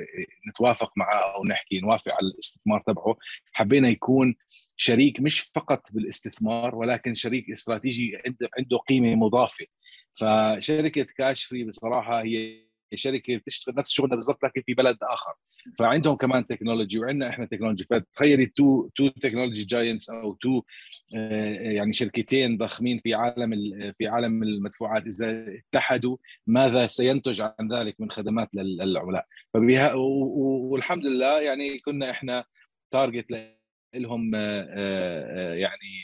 نتوافق 0.50 0.92
معه 0.98 1.36
أو 1.36 1.44
نحكي 1.46 1.80
نوافق 1.80 2.12
على 2.12 2.28
الاستثمار 2.28 2.84
تبعه 2.88 3.16
حبينا 3.54 3.90
يكون 3.90 4.36
شريك 4.76 5.20
مش 5.20 5.40
فقط 5.40 5.82
بالاستثمار 5.94 6.76
ولكن 6.76 7.16
شريك 7.16 7.52
استراتيجي 7.52 8.18
عنده 8.58 8.78
قيمة 8.78 9.16
مضافة. 9.16 9.66
فشركة 10.14 11.06
Cashfree 11.18 11.64
بصراحة 11.64 12.24
هي 12.24 12.71
شركه 12.96 13.38
بتشتغل 13.38 13.76
نفس 13.76 13.90
شغلنا 13.90 14.16
بالضبط 14.16 14.44
لكن 14.44 14.62
في 14.66 14.74
بلد 14.74 14.98
آخر. 15.04 15.34
فعندهم 15.80 16.16
كمان 16.16 16.48
technology 16.48 17.00
وعندنا 17.00 17.30
إحنا 17.30 17.46
technology 17.46 17.84
فتخيلي 17.84 18.46
two 18.46 18.90
two 18.96 19.08
technology 19.08 19.64
giants 19.64 20.10
أو 20.10 20.34
two 20.34 20.62
آه، 21.16 21.72
يعني 21.72 21.94
شركتين 21.94 22.58
ضخمين 22.58 23.00
في 23.00 23.14
عالم 23.14 23.52
في 23.98 24.08
عالم 24.08 24.44
المدفوعات. 24.44 25.04
إذا 25.08 25.46
اتحدوا 25.74 26.18
ماذا 26.48 26.88
سينتج 26.88 27.42
عن 27.42 27.74
ذلك 27.74 28.02
من 28.02 28.12
خدمات 28.12 28.50
للعملاء؟ 28.54 29.26
فبها 29.54 29.94
والحمد 29.94 31.06
لله 31.06 31.42
يعني 31.42 31.80
كنا 31.80 32.12
إحنا 32.12 32.46
تارجت 32.92 33.56
لهم 33.96 34.36
آه، 34.36 34.68
آه، 34.70 35.54
يعني 35.54 36.04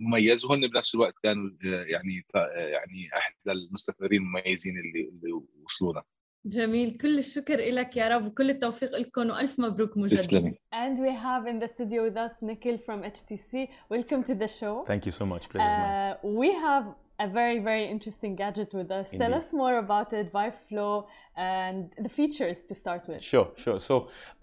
مميز 0.00 0.44
وهن 0.44 0.66
بنفس 0.66 0.94
الوقت 0.94 1.14
كانوا 1.22 1.50
يعني 1.62 2.26
يعني 2.54 3.08
احد 3.16 3.34
المستثمرين 3.48 4.22
المميزين 4.22 4.78
اللي 4.78 5.08
اللي 5.08 5.42
وصلونا 5.64 6.02
جميل 6.44 6.96
كل 6.96 7.18
الشكر 7.18 7.56
لك 7.56 7.96
يا 7.96 8.08
رب 8.08 8.26
وكل 8.26 8.50
التوفيق 8.50 8.96
لكم 8.96 9.30
والف 9.30 9.60
مبروك 9.60 9.96
مجددا 9.96 10.16
تسلمي 10.16 10.54
and 10.74 10.98
we 10.98 11.10
have 11.10 11.46
in 11.46 11.64
the 11.64 11.68
studio 11.68 12.08
with 12.08 12.16
us 12.16 12.42
Nikhil 12.42 12.78
from 12.78 13.02
HTC 13.02 13.68
welcome 13.90 14.22
to 14.24 14.34
the 14.34 14.48
show 14.48 14.84
thank 14.86 15.06
you 15.06 15.12
so 15.12 15.26
much 15.34 15.48
pleasure 15.48 15.82
uh, 15.82 16.40
we 16.40 16.48
have 16.66 16.84
a 17.20 17.28
very 17.28 17.58
very 17.70 17.86
interesting 17.94 18.32
gadget 18.42 18.70
with 18.78 18.90
us 18.90 19.06
Indeed. 19.12 19.20
tell 19.20 19.34
us 19.40 19.52
more 19.52 19.76
about 19.84 20.12
it 20.12 20.26
Vive 20.32 20.58
Flow 20.68 21.06
and 21.36 21.78
the 22.06 22.12
features 22.18 22.58
to 22.68 22.74
start 22.82 23.02
with 23.08 23.22
sure 23.32 23.48
sure 23.64 23.78
so 23.88 23.94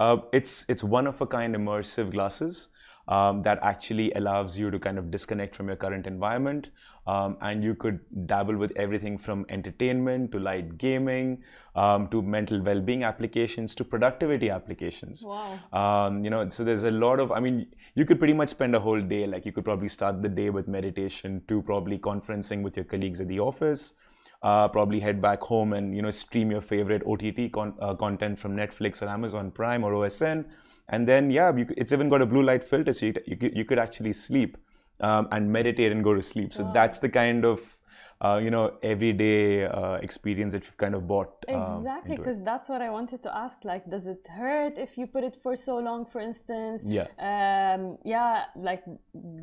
uh, 0.03 0.17
it's 0.37 0.53
it's 0.71 0.83
one 0.83 1.05
of 1.11 1.15
a 1.25 1.27
kind 1.37 1.51
immersive 1.59 2.07
glasses 2.15 2.69
um, 3.08 3.42
that 3.42 3.58
actually 3.62 4.12
allows 4.12 4.58
you 4.58 4.70
to 4.70 4.78
kind 4.78 4.98
of 4.98 5.10
disconnect 5.10 5.54
from 5.54 5.68
your 5.68 5.76
current 5.76 6.06
environment. 6.06 6.68
Um, 7.06 7.36
and 7.42 7.62
you 7.62 7.74
could 7.74 8.00
dabble 8.26 8.56
with 8.56 8.72
everything 8.76 9.18
from 9.18 9.44
entertainment 9.50 10.32
to 10.32 10.38
light 10.38 10.78
gaming 10.78 11.42
um, 11.76 12.08
to 12.08 12.22
mental 12.22 12.62
well-being 12.62 13.04
applications 13.04 13.74
to 13.74 13.84
productivity 13.84 14.48
applications. 14.48 15.22
Wow. 15.22 15.58
Um, 15.72 16.24
you 16.24 16.30
know, 16.30 16.48
so 16.48 16.64
there's 16.64 16.84
a 16.84 16.90
lot 16.90 17.20
of, 17.20 17.30
I 17.30 17.40
mean, 17.40 17.66
you 17.94 18.06
could 18.06 18.18
pretty 18.18 18.32
much 18.32 18.48
spend 18.48 18.74
a 18.74 18.80
whole 18.80 19.02
day, 19.02 19.26
like 19.26 19.44
you 19.44 19.52
could 19.52 19.64
probably 19.64 19.88
start 19.88 20.22
the 20.22 20.28
day 20.30 20.48
with 20.48 20.66
meditation 20.66 21.42
to 21.48 21.60
probably 21.60 21.98
conferencing 21.98 22.62
with 22.62 22.76
your 22.76 22.84
colleagues 22.86 23.20
at 23.20 23.28
the 23.28 23.38
office. 23.38 23.94
Uh, 24.42 24.68
probably 24.68 25.00
head 25.00 25.22
back 25.22 25.40
home 25.40 25.72
and 25.72 25.96
you 25.96 26.02
know 26.02 26.10
stream 26.10 26.50
your 26.50 26.60
favorite 26.60 27.02
OTT 27.06 27.50
con- 27.50 27.72
uh, 27.80 27.94
content 27.94 28.38
from 28.38 28.54
Netflix 28.54 29.00
or 29.00 29.08
Amazon 29.08 29.50
Prime 29.50 29.82
or 29.82 29.92
OSN, 29.92 30.44
and 30.88 31.08
then, 31.08 31.30
yeah, 31.30 31.52
it's 31.76 31.92
even 31.92 32.08
got 32.08 32.22
a 32.22 32.26
blue 32.26 32.42
light 32.42 32.64
filter, 32.64 32.92
so 32.92 33.06
you, 33.06 33.14
you, 33.26 33.50
you 33.54 33.64
could 33.64 33.78
actually 33.78 34.12
sleep 34.12 34.56
um, 35.00 35.28
and 35.32 35.50
meditate 35.50 35.92
and 35.92 36.04
go 36.04 36.14
to 36.14 36.22
sleep. 36.22 36.52
So 36.52 36.64
wow. 36.64 36.72
that's 36.72 36.98
the 36.98 37.08
kind 37.08 37.44
of 37.44 37.60
uh, 38.20 38.38
you 38.42 38.50
know 38.50 38.72
everyday 38.82 39.64
uh, 39.64 39.94
experience 39.94 40.52
that 40.52 40.64
you've 40.64 40.76
kind 40.76 40.94
of 40.94 41.06
bought 41.06 41.44
um, 41.48 41.78
exactly 41.78 42.16
because 42.16 42.40
that's 42.42 42.68
what 42.68 42.80
i 42.80 42.88
wanted 42.88 43.22
to 43.22 43.36
ask 43.36 43.56
like 43.64 43.88
does 43.90 44.06
it 44.06 44.20
hurt 44.28 44.74
if 44.78 44.96
you 44.96 45.06
put 45.06 45.24
it 45.24 45.36
for 45.42 45.56
so 45.56 45.76
long 45.78 46.06
for 46.06 46.20
instance 46.20 46.82
yeah 46.86 47.06
um, 47.18 47.98
yeah 48.04 48.44
like 48.56 48.82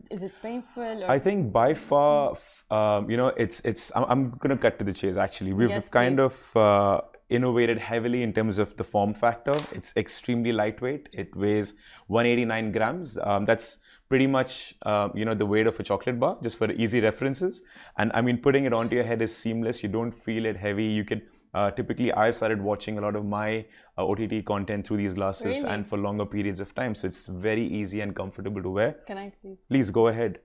is 0.09 0.23
it 0.23 0.31
painful 0.41 1.03
or? 1.03 1.11
i 1.11 1.19
think 1.19 1.51
by 1.51 1.73
far 1.73 2.37
um, 2.71 3.09
you 3.09 3.17
know 3.17 3.27
it's 3.37 3.61
it's 3.65 3.91
i'm, 3.95 4.05
I'm 4.09 4.29
gonna 4.39 4.57
cut 4.57 4.79
to 4.79 4.85
the 4.85 4.93
chase 4.93 5.17
actually 5.17 5.53
we've 5.53 5.69
yes, 5.69 5.89
kind 5.89 6.17
please. 6.17 6.23
of 6.23 6.57
uh, 6.57 7.01
innovated 7.31 7.77
heavily 7.79 8.23
in 8.23 8.33
terms 8.33 8.57
of 8.57 8.75
the 8.77 8.83
form 8.83 9.13
factor. 9.13 9.53
It's 9.71 9.93
extremely 9.95 10.51
lightweight. 10.51 11.09
It 11.13 11.35
weighs 11.35 11.73
189 12.07 12.71
grams. 12.71 13.17
Um, 13.23 13.45
that's 13.45 13.77
pretty 14.09 14.27
much 14.27 14.75
uh, 14.85 15.09
you 15.15 15.25
know 15.25 15.33
the 15.33 15.45
weight 15.45 15.67
of 15.67 15.79
a 15.79 15.83
chocolate 15.83 16.19
bar, 16.19 16.37
just 16.43 16.57
for 16.57 16.71
easy 16.71 16.99
references. 16.99 17.61
And 17.97 18.11
I 18.13 18.21
mean, 18.21 18.37
putting 18.37 18.65
it 18.65 18.73
onto 18.73 18.95
your 18.95 19.05
head 19.05 19.21
is 19.21 19.35
seamless. 19.35 19.81
You 19.81 19.89
don't 19.89 20.11
feel 20.11 20.45
it 20.45 20.57
heavy. 20.57 20.85
You 20.85 21.05
can 21.05 21.21
uh, 21.53 21.71
typically 21.71 22.11
I've 22.13 22.35
started 22.35 22.61
watching 22.61 22.97
a 22.97 23.01
lot 23.01 23.15
of 23.15 23.25
my 23.25 23.65
uh, 23.97 24.05
OTT 24.05 24.45
content 24.45 24.87
through 24.87 24.97
these 24.97 25.13
glasses 25.13 25.45
really? 25.45 25.69
and 25.69 25.87
for 25.87 25.97
longer 25.97 26.25
periods 26.25 26.59
of 26.59 26.73
time. 26.75 26.95
So 26.95 27.07
it's 27.07 27.27
very 27.27 27.65
easy 27.65 28.01
and 28.01 28.15
comfortable 28.15 28.63
to 28.63 28.69
wear. 28.69 28.95
Can 29.07 29.17
I 29.17 29.31
please? 29.41 29.59
Please 29.69 29.89
go 29.89 30.07
ahead. 30.07 30.39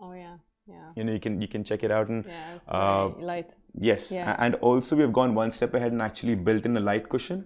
Oh 0.00 0.12
yeah, 0.12 0.36
yeah. 0.66 0.92
You 0.96 1.04
know, 1.04 1.12
you 1.12 1.20
can 1.20 1.40
you 1.40 1.48
can 1.48 1.64
check 1.64 1.82
it 1.82 1.90
out 1.90 2.08
and 2.08 2.24
Yeah, 2.24 2.58
Uh, 2.68 3.08
light. 3.18 3.54
Yes, 3.74 4.10
Yeah. 4.12 4.36
and 4.38 4.54
also 4.56 4.96
we've 4.96 5.12
gone 5.12 5.34
one 5.34 5.50
step 5.50 5.74
ahead 5.74 5.92
and 5.92 6.02
actually 6.02 6.34
built 6.34 6.64
in 6.64 6.76
a 6.76 6.80
light 6.80 7.08
cushion. 7.08 7.44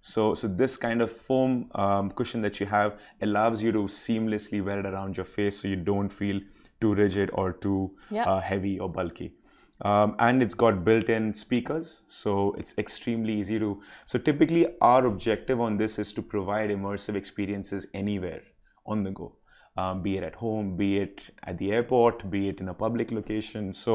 So, 0.00 0.34
so 0.34 0.46
this 0.48 0.76
kind 0.76 1.02
of 1.02 1.10
foam 1.10 1.70
um, 1.74 2.10
cushion 2.12 2.40
that 2.42 2.60
you 2.60 2.66
have 2.66 2.98
allows 3.22 3.62
you 3.62 3.72
to 3.72 3.80
seamlessly 3.88 4.64
wear 4.64 4.78
it 4.80 4.86
around 4.86 5.16
your 5.16 5.26
face, 5.26 5.58
so 5.60 5.68
you 5.68 5.76
don't 5.76 6.08
feel 6.08 6.40
too 6.80 6.94
rigid 6.94 7.30
or 7.32 7.52
too 7.52 7.90
Yeah. 8.10 8.24
uh, 8.24 8.40
heavy 8.40 8.78
or 8.78 8.88
bulky. 8.88 9.34
Um, 9.82 10.14
and 10.18 10.42
it's 10.42 10.54
got 10.54 10.84
built-in 10.84 11.32
speakers, 11.34 12.02
so 12.08 12.52
it's 12.58 12.76
extremely 12.78 13.34
easy 13.40 13.58
to. 13.60 13.80
So 14.06 14.18
typically, 14.18 14.66
our 14.80 15.06
objective 15.06 15.60
on 15.60 15.76
this 15.76 15.98
is 15.98 16.12
to 16.14 16.22
provide 16.22 16.70
immersive 16.70 17.14
experiences 17.14 17.86
anywhere 17.94 18.40
on 18.86 19.04
the 19.04 19.10
go, 19.10 19.36
um, 19.78 20.02
be 20.06 20.12
it 20.18 20.24
at 20.30 20.34
home, 20.44 20.76
be 20.76 20.90
it 21.04 21.20
at 21.50 21.56
the 21.58 21.68
airport, 21.78 22.28
be 22.36 22.48
it 22.50 22.60
in 22.62 22.68
a 22.68 22.74
public 22.84 23.08
location. 23.18 23.72
So 23.72 23.92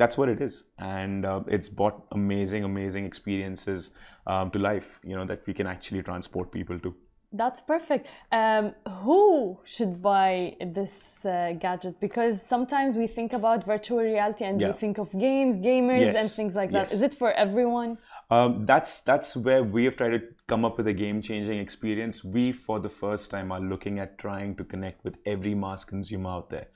that's 0.00 0.16
what 0.20 0.28
it 0.34 0.40
is, 0.48 0.64
and 0.78 1.24
uh, 1.24 1.40
it's 1.56 1.68
brought 1.78 1.96
amazing, 2.20 2.62
amazing 2.64 3.04
experiences 3.10 3.90
um, 4.32 4.50
to 4.52 4.58
life. 4.70 4.88
You 5.10 5.16
know 5.18 5.26
that 5.32 5.40
we 5.46 5.54
can 5.60 5.66
actually 5.66 6.02
transport 6.02 6.52
people 6.58 6.78
to. 6.86 6.94
That's 7.32 7.60
perfect. 7.74 8.04
Um, 8.40 8.64
who 9.04 9.58
should 9.74 10.00
buy 10.10 10.56
this 10.78 10.94
uh, 11.24 11.52
gadget? 11.64 11.94
Because 12.06 12.34
sometimes 12.54 12.96
we 13.02 13.06
think 13.18 13.32
about 13.40 13.64
virtual 13.74 13.98
reality 14.12 14.44
and 14.48 14.60
Yeah. 14.60 14.68
we 14.68 14.74
think 14.84 14.96
of 15.04 15.08
games, 15.28 15.58
gamers, 15.58 16.14
and 16.20 16.30
things 16.38 16.54
like 16.60 16.70
that. 16.76 16.86
yes. 16.88 16.92
Is 16.96 17.02
it 17.08 17.14
for 17.22 17.30
everyone? 17.32 17.90
Um, 18.28 18.66
that's 18.66 19.00
that's 19.02 19.36
where 19.36 19.62
we 19.62 19.84
have 19.84 19.96
tried 19.96 20.10
to 20.10 20.22
come 20.48 20.64
up 20.64 20.78
with 20.78 20.88
a 20.88 20.92
game-changing 20.92 21.58
experience. 21.58 22.24
We, 22.24 22.52
for 22.52 22.80
the 22.80 22.88
first 22.88 23.30
time, 23.30 23.52
are 23.52 23.60
looking 23.60 24.00
at 24.00 24.18
trying 24.18 24.56
to 24.56 24.64
connect 24.64 25.04
with 25.04 25.16
every 25.24 25.54
mass 25.54 25.84
consumer 25.84 26.30
out 26.30 26.50
there. 26.50 26.66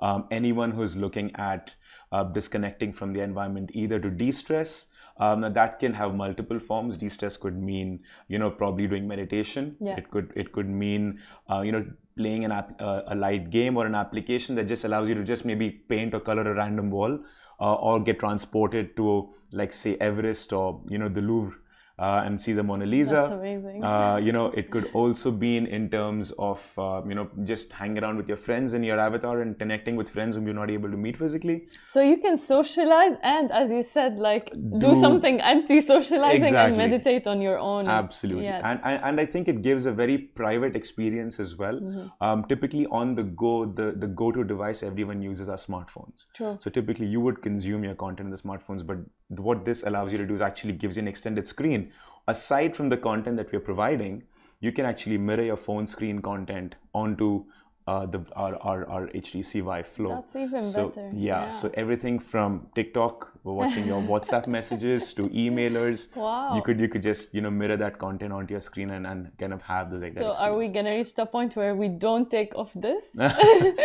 Um, 0.00 0.26
anyone 0.30 0.70
who's 0.70 0.96
looking 0.96 1.34
at 1.34 1.72
uh, 2.12 2.24
disconnecting 2.24 2.92
from 2.92 3.12
the 3.12 3.20
environment, 3.20 3.70
either 3.74 3.98
to 3.98 4.10
de-stress. 4.10 4.86
Um, 5.18 5.42
now 5.42 5.50
that 5.50 5.78
can 5.80 5.92
have 5.92 6.14
multiple 6.14 6.58
forms. 6.58 6.96
De-stress 6.96 7.36
could 7.36 7.60
mean, 7.60 8.00
you 8.28 8.38
know, 8.38 8.50
probably 8.50 8.86
doing 8.86 9.06
meditation. 9.06 9.76
Yeah. 9.80 9.96
It 9.96 10.10
could 10.10 10.32
it 10.34 10.52
could 10.52 10.68
mean, 10.68 11.20
uh, 11.50 11.60
you 11.60 11.72
know, 11.72 11.84
playing 12.16 12.44
an 12.44 12.52
app, 12.52 12.80
uh, 12.80 13.02
a 13.08 13.14
light 13.14 13.50
game 13.50 13.76
or 13.76 13.86
an 13.86 13.94
application 13.94 14.54
that 14.54 14.68
just 14.68 14.84
allows 14.84 15.08
you 15.08 15.14
to 15.14 15.24
just 15.24 15.44
maybe 15.44 15.70
paint 15.70 16.14
or 16.14 16.20
color 16.20 16.50
a 16.50 16.54
random 16.54 16.90
wall, 16.90 17.18
Uh, 17.60 17.74
or 17.74 18.00
get 18.00 18.18
transported 18.18 18.96
to 18.96 19.28
like 19.52 19.72
say 19.72 19.96
Everest 20.00 20.52
or 20.52 20.80
you 20.88 20.96
know 20.96 21.08
the 21.08 21.20
Louvre 21.20 21.56
uh, 22.00 22.22
and 22.24 22.40
see 22.40 22.52
the 22.52 22.62
Mona 22.62 22.86
Lisa. 22.86 23.12
That's 23.14 23.32
amazing. 23.32 23.84
Uh, 23.84 24.16
you 24.16 24.32
know, 24.32 24.46
it 24.62 24.70
could 24.70 24.90
also 25.00 25.30
be 25.30 25.56
in, 25.56 25.66
in 25.66 25.88
terms 25.90 26.32
of 26.38 26.60
uh, 26.78 27.02
you 27.06 27.14
know 27.14 27.28
just 27.44 27.72
hanging 27.72 28.02
around 28.02 28.16
with 28.16 28.28
your 28.28 28.36
friends 28.46 28.74
in 28.74 28.82
your 28.82 28.98
avatar 28.98 29.42
and 29.42 29.58
connecting 29.58 29.96
with 29.96 30.08
friends 30.08 30.36
whom 30.36 30.46
you're 30.46 30.60
not 30.62 30.70
able 30.70 30.90
to 30.90 30.96
meet 30.96 31.16
physically. 31.16 31.56
so 31.94 32.00
you 32.00 32.16
can 32.16 32.36
socialize 32.36 33.14
and, 33.22 33.52
as 33.52 33.70
you 33.70 33.82
said, 33.82 34.16
like 34.18 34.50
do, 34.50 34.80
Do- 34.80 34.94
something 34.94 35.40
anti-socializing 35.40 36.54
and 36.54 36.76
meditate 36.76 37.26
on 37.26 37.40
your 37.40 37.58
own. 37.58 37.88
Absolutely, 37.88 38.44
Yeah. 38.44 38.70
and, 38.70 38.80
and 38.84 39.04
and 39.10 39.20
I 39.20 39.26
think 39.26 39.48
it 39.48 39.62
gives 39.62 39.86
a 39.86 39.92
very 39.92 40.18
private 40.42 40.76
experience 40.76 41.38
as 41.40 41.56
well. 41.56 41.80
Mm-hmm. 41.80 42.24
Um, 42.26 42.44
typically, 42.52 42.86
on 42.86 43.14
the 43.14 43.24
go, 43.44 43.54
the 43.66 43.92
the 44.04 44.06
go-to 44.06 44.44
device 44.44 44.82
everyone 44.82 45.20
uses 45.30 45.48
are 45.48 45.60
smartphones. 45.68 46.26
True. 46.34 46.56
So 46.60 46.70
typically, 46.70 47.06
you 47.06 47.20
would 47.20 47.42
consume 47.42 47.84
your 47.84 47.94
content 47.94 48.26
in 48.28 48.30
the 48.30 48.42
smartphones, 48.42 48.86
but 48.86 48.98
what 49.38 49.64
this 49.64 49.82
allows 49.84 50.12
you 50.12 50.18
to 50.18 50.26
do 50.26 50.34
is 50.34 50.42
actually 50.42 50.72
gives 50.72 50.96
you 50.96 51.02
an 51.02 51.08
extended 51.08 51.46
screen. 51.46 51.92
Aside 52.26 52.76
from 52.76 52.88
the 52.88 52.96
content 52.96 53.36
that 53.36 53.52
we're 53.52 53.60
providing, 53.60 54.24
you 54.60 54.72
can 54.72 54.84
actually 54.84 55.18
mirror 55.18 55.42
your 55.42 55.56
phone 55.56 55.86
screen 55.86 56.20
content 56.20 56.74
onto 56.94 57.44
uh, 57.86 58.06
the 58.06 58.24
our, 58.36 58.56
our, 58.56 58.88
our 58.88 59.06
HTC 59.08 59.62
Vive 59.62 59.86
Flow. 59.86 60.10
That's 60.10 60.36
even 60.36 60.62
so, 60.62 60.88
better. 60.88 61.10
Yeah, 61.14 61.48
so 61.48 61.70
everything 61.74 62.18
from 62.18 62.66
TikTok, 62.74 63.32
watching 63.44 63.86
your 63.86 64.00
WhatsApp 64.12 64.46
messages 64.46 65.14
to 65.14 65.28
emailers. 65.30 66.14
Wow. 66.14 66.54
You 66.56 66.62
could 66.62 66.78
you 66.80 66.88
could 66.88 67.02
just 67.02 67.34
you 67.34 67.40
know 67.40 67.50
mirror 67.50 67.76
that 67.76 67.98
content 67.98 68.32
onto 68.32 68.52
your 68.52 68.60
screen 68.60 68.90
and, 68.90 69.06
and 69.06 69.30
kind 69.38 69.52
of 69.52 69.62
have 69.62 69.90
those 69.90 70.02
like 70.02 70.12
So 70.12 70.32
are 70.32 70.56
we 70.56 70.68
gonna 70.68 70.90
reach 70.94 71.14
the 71.14 71.26
point 71.26 71.56
where 71.56 71.74
we 71.74 71.88
don't 71.88 72.30
take 72.30 72.54
off 72.54 72.70
this? 72.74 73.04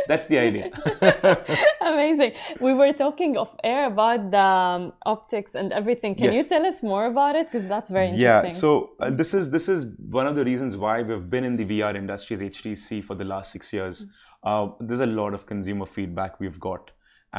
That's 0.07 0.27
the 0.27 0.37
idea. 0.37 0.71
Amazing. 1.81 2.33
We 2.59 2.73
were 2.73 2.93
talking 2.93 3.37
off 3.37 3.55
air 3.63 3.87
about 3.87 4.31
the 4.31 4.39
um, 4.39 4.93
optics 5.05 5.55
and 5.55 5.71
everything. 5.71 6.15
Can 6.15 6.33
you 6.33 6.43
tell 6.43 6.65
us 6.65 6.83
more 6.83 7.05
about 7.05 7.35
it? 7.35 7.51
Because 7.51 7.67
that's 7.67 7.89
very 7.89 8.09
Yeah, 8.11 8.37
interesting. 8.37 8.59
so 8.59 8.91
uh, 8.99 9.09
this 9.09 9.33
is 9.33 9.49
this 9.51 9.69
is 9.69 9.85
one 10.19 10.27
of 10.27 10.35
the 10.35 10.43
reasons 10.43 10.77
why 10.77 11.01
we've 11.01 11.29
been 11.29 11.43
in 11.43 11.55
the 11.55 11.65
VR 11.65 11.95
industry 11.95 12.35
as 12.35 12.41
HTC 12.41 13.03
for 13.03 13.15
the 13.15 13.23
last 13.23 13.51
six 13.51 13.71
years. 13.73 14.05
Uh, 14.43 14.69
there's 14.79 14.99
a 14.99 15.05
lot 15.05 15.33
of 15.33 15.45
consumer 15.45 15.85
feedback 15.85 16.39
we've 16.39 16.59
got, 16.59 16.91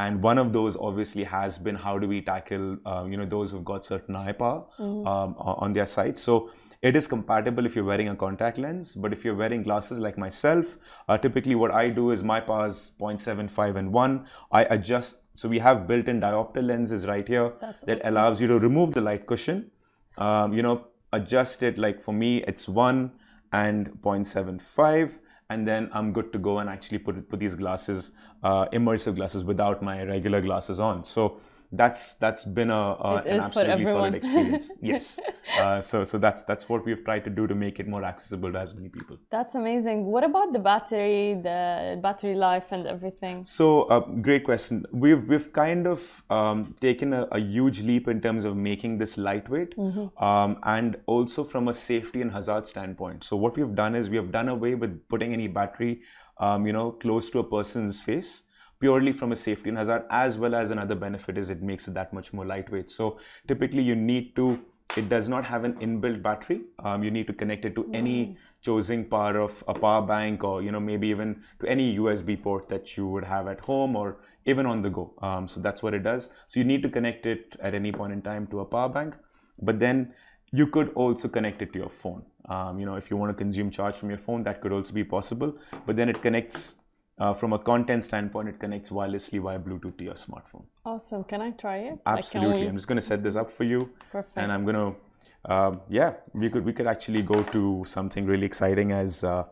and 0.05 0.23
one 0.23 0.39
of 0.39 0.53
those 0.53 0.77
obviously 0.77 1.25
has 1.25 1.59
been 1.59 1.75
how 1.75 1.99
do 1.99 2.07
we 2.07 2.21
tackle 2.21 2.77
uh, 2.87 3.05
you 3.11 3.17
know 3.17 3.27
those 3.27 3.51
who've 3.51 3.65
got 3.65 3.85
certain 3.85 4.17
eye 4.17 4.33
power 4.33 4.65
um, 4.79 5.35
on 5.65 5.73
their 5.73 5.87
side. 5.87 6.19
So 6.19 6.51
it 6.83 6.95
is 6.95 7.07
compatible 7.07 7.67
if 7.67 7.75
you're 7.75 7.85
wearing 7.85 8.09
a 8.11 8.15
contact 8.15 8.59
lens, 8.59 8.95
but 8.95 9.13
if 9.13 9.25
you're 9.25 9.35
wearing 9.35 9.63
glasses 9.63 9.99
like 9.99 10.19
myself, 10.19 10.77
uh, 11.09 11.17
typically 11.19 11.55
what 11.55 11.71
I 11.71 11.89
do 11.89 12.11
is 12.11 12.23
my 12.23 12.41
power 12.41 12.67
is 12.67 12.93
0.75 13.01 13.77
and 13.77 13.93
1. 13.93 14.27
I 14.53 14.65
adjust, 14.65 15.23
so 15.35 15.49
we 15.49 15.59
have 15.59 15.87
built-in 15.89 16.21
diopter 16.21 16.63
lenses 16.63 17.07
right 17.07 17.27
here 17.27 17.53
That's 17.61 17.83
that 17.85 17.99
awesome. 17.99 18.09
allows 18.13 18.41
you 18.43 18.49
to 18.49 18.59
remove 18.59 18.93
the 18.95 19.01
light 19.01 19.27
cushion 19.27 19.71
um, 20.19 20.53
you 20.53 20.63
know 20.63 20.87
adjust 21.13 21.63
it 21.63 21.79
like 21.79 22.03
for 22.03 22.13
me 22.13 22.43
it's 22.45 22.69
1 22.69 23.11
and 23.53 23.89
0.75 24.03 25.13
and 25.51 25.67
then 25.67 25.89
i'm 25.93 26.13
good 26.13 26.33
to 26.33 26.39
go 26.39 26.59
and 26.59 26.69
actually 26.69 26.99
put 26.99 27.29
put 27.29 27.41
these 27.41 27.55
glasses 27.55 28.13
uh, 28.43 28.67
immersive 28.69 29.17
glasses 29.17 29.45
without 29.45 29.83
my 29.83 30.03
regular 30.05 30.41
glasses 30.41 30.79
on. 30.79 31.05
So 31.05 31.41
that's 31.73 32.15
that's 32.15 32.45
been 32.45 32.71
a, 32.71 32.75
a 32.75 33.23
an 33.27 33.41
absolutely 33.41 33.85
solid 33.87 34.15
experience 34.15 34.71
yes 34.81 35.19
uh, 35.61 35.81
so 35.81 36.05
so 36.05 36.19
that's 36.19 36.43
that's 36.45 36.69
what 36.69 36.85
we've 36.85 37.05
tried 37.05 37.25
to 37.25 37.31
do 37.31 37.47
to 37.47 37.55
make 37.55 37.81
it 37.81 37.89
more 37.89 38.05
accessible 38.05 38.53
to 38.53 38.59
as 38.59 38.75
many 38.75 38.89
people 38.89 39.17
That's 39.31 39.55
amazing. 39.55 40.05
What 40.07 40.25
about 40.25 40.53
the 40.53 40.59
battery, 40.59 41.35
the 41.43 41.99
battery 42.03 42.35
life, 42.35 42.65
and 42.71 42.87
everything? 42.87 43.45
So, 43.45 43.83
uh, 43.85 44.01
great 44.01 44.45
question. 44.45 44.85
We've 44.93 45.27
we've 45.27 45.53
kind 45.53 45.87
of 45.87 46.23
um, 46.31 46.75
taken 46.81 47.13
a, 47.13 47.23
a 47.33 47.39
huge 47.39 47.81
leap 47.83 48.09
in 48.09 48.21
terms 48.21 48.45
of 48.45 48.57
making 48.57 48.99
this 48.99 49.19
lightweight, 49.19 49.75
um, 50.19 50.59
and 50.63 50.97
also 51.07 51.45
from 51.45 51.69
a 51.69 51.75
safety 51.75 52.23
and 52.23 52.33
hazard 52.33 52.67
standpoint. 52.67 53.25
So, 53.25 53.37
what 53.37 53.57
we've 53.57 53.75
done 53.75 53.95
is 53.95 54.09
we 54.09 54.17
have 54.17 54.33
done 54.33 54.49
away 54.49 54.75
with 54.75 54.97
putting 55.09 55.33
any 55.33 55.49
battery, 55.49 56.03
um, 56.39 56.67
you 56.67 56.73
know, 56.73 56.93
close 56.93 57.31
to 57.31 57.41
a 57.41 57.45
person's 57.45 58.01
face, 58.01 58.43
purely 58.81 59.13
from 59.13 59.33
a 59.33 59.37
safety 59.37 59.69
and 59.69 59.79
hazard, 59.79 60.05
as 60.11 60.39
well 60.39 60.55
as 60.55 60.71
another 60.71 60.95
benefit 60.95 61.39
is 61.39 61.51
it 61.51 61.63
makes 61.63 61.89
it 61.89 61.95
that 61.95 62.13
much 62.13 62.33
more 62.33 62.45
lightweight. 62.45 62.91
So, 62.91 63.19
typically, 63.49 63.83
you 63.83 63.97
need 63.97 64.35
to. 64.37 64.59
It 64.97 65.09
does 65.09 65.29
not 65.29 65.45
have 65.45 65.65
an 65.65 65.75
inbuilt 65.75 66.23
battery. 66.23 66.61
Um, 66.79 67.03
you 67.03 67.11
need 67.11 67.27
to 67.27 67.33
connect 67.33 67.65
it 67.65 67.75
to 67.75 67.91
any 67.93 68.37
choosing 68.63 69.05
part 69.05 69.37
of 69.37 69.63
a 69.69 69.75
power 69.75 70.01
bank, 70.01 70.45
or 70.45 70.63
you 70.63 70.71
know 70.71 70.81
maybe 70.81 71.09
even 71.09 71.43
to 71.61 71.67
any 71.67 71.99
USB 71.99 72.41
port 72.41 72.69
that 72.69 72.97
you 72.97 73.07
would 73.09 73.25
have 73.25 73.49
at 73.49 73.61
home 73.61 73.97
or 73.97 74.17
even 74.47 74.65
on 74.65 74.83
the 74.83 74.91
go. 74.91 75.13
Um, 75.23 75.49
so 75.49 75.61
that's 75.61 75.83
what 75.83 75.93
it 75.93 76.03
does. 76.03 76.31
So 76.47 76.61
you 76.61 76.65
need 76.65 76.83
to 76.83 76.89
connect 76.89 77.27
it 77.27 77.57
at 77.61 77.75
any 77.75 77.93
point 77.93 78.13
in 78.13 78.23
time 78.23 78.47
to 78.49 78.61
a 78.61 78.65
power 78.65 78.89
bank, 78.89 79.15
but 79.61 79.81
then 79.81 80.15
you 80.53 80.67
could 80.69 80.93
also 80.95 81.29
connect 81.29 81.63
it 81.63 81.73
to 81.73 81.79
your 81.79 81.91
phone. 81.91 82.23
Um, 82.49 82.79
you 82.79 82.87
know, 82.87 82.95
if 82.95 83.11
you 83.11 83.17
want 83.17 83.31
to 83.31 83.35
consume 83.35 83.71
charge 83.71 83.97
from 83.97 84.09
your 84.09 84.19
phone, 84.19 84.43
that 84.45 84.61
could 84.61 84.73
also 84.73 84.95
be 84.95 85.05
possible. 85.05 85.55
But 85.85 85.97
then 85.97 86.09
it 86.09 86.23
connects 86.23 86.77
uh, 87.19 87.33
from 87.35 87.53
a 87.53 87.59
content 87.59 88.05
standpoint, 88.05 88.49
it 88.49 88.59
connects 88.59 88.91
wirelessly 88.91 89.41
via 89.41 89.59
Bluetooth 89.59 89.97
to 89.99 90.05
your 90.05 90.15
smartphone. 90.15 90.65
Awesome. 90.85 91.25
Can 91.25 91.41
I 91.41 91.51
try 91.53 91.79
it? 91.79 91.99
Absolutely. 92.05 92.61
Like, 92.61 92.69
I'm 92.69 92.77
just 92.77 92.87
going 92.89 93.01
to 93.01 93.07
set 93.07 93.23
this 93.23 93.37
up 93.37 93.51
for 93.51 93.65
you, 93.65 93.91
Perfect. 94.13 94.37
and 94.37 94.53
I'm 94.53 94.65
going 94.65 94.77
to, 94.77 95.53
um, 95.53 95.81
yeah, 95.89 96.13
we 96.35 96.51
could 96.51 96.65
we 96.65 96.73
could 96.73 96.87
actually 96.87 97.23
go 97.23 97.43
to 97.43 97.85
something 97.87 98.27
really 98.27 98.47
exciting 98.47 98.93
as 98.93 99.25
uh, 99.25 99.45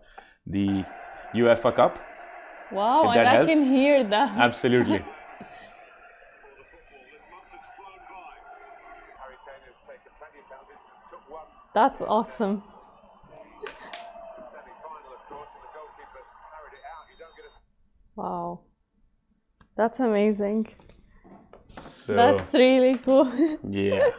the 0.46 0.85
UEFA 1.35 1.74
Cup. 1.74 1.98
Wow, 2.70 3.11
and 3.11 3.18
that 3.20 3.27
I 3.27 3.46
can 3.46 3.59
helps. 3.59 3.70
hear 3.70 4.05
that. 4.05 4.37
Absolutely. 4.38 5.03
That's 11.74 12.00
awesome. 12.03 12.62
Wow. 18.16 18.61
That's 19.77 20.00
amazing. 20.00 20.68
So 21.87 22.14
That's 22.14 22.55
really 22.55 22.98
cool. 22.98 23.27
yeah. 23.68 24.11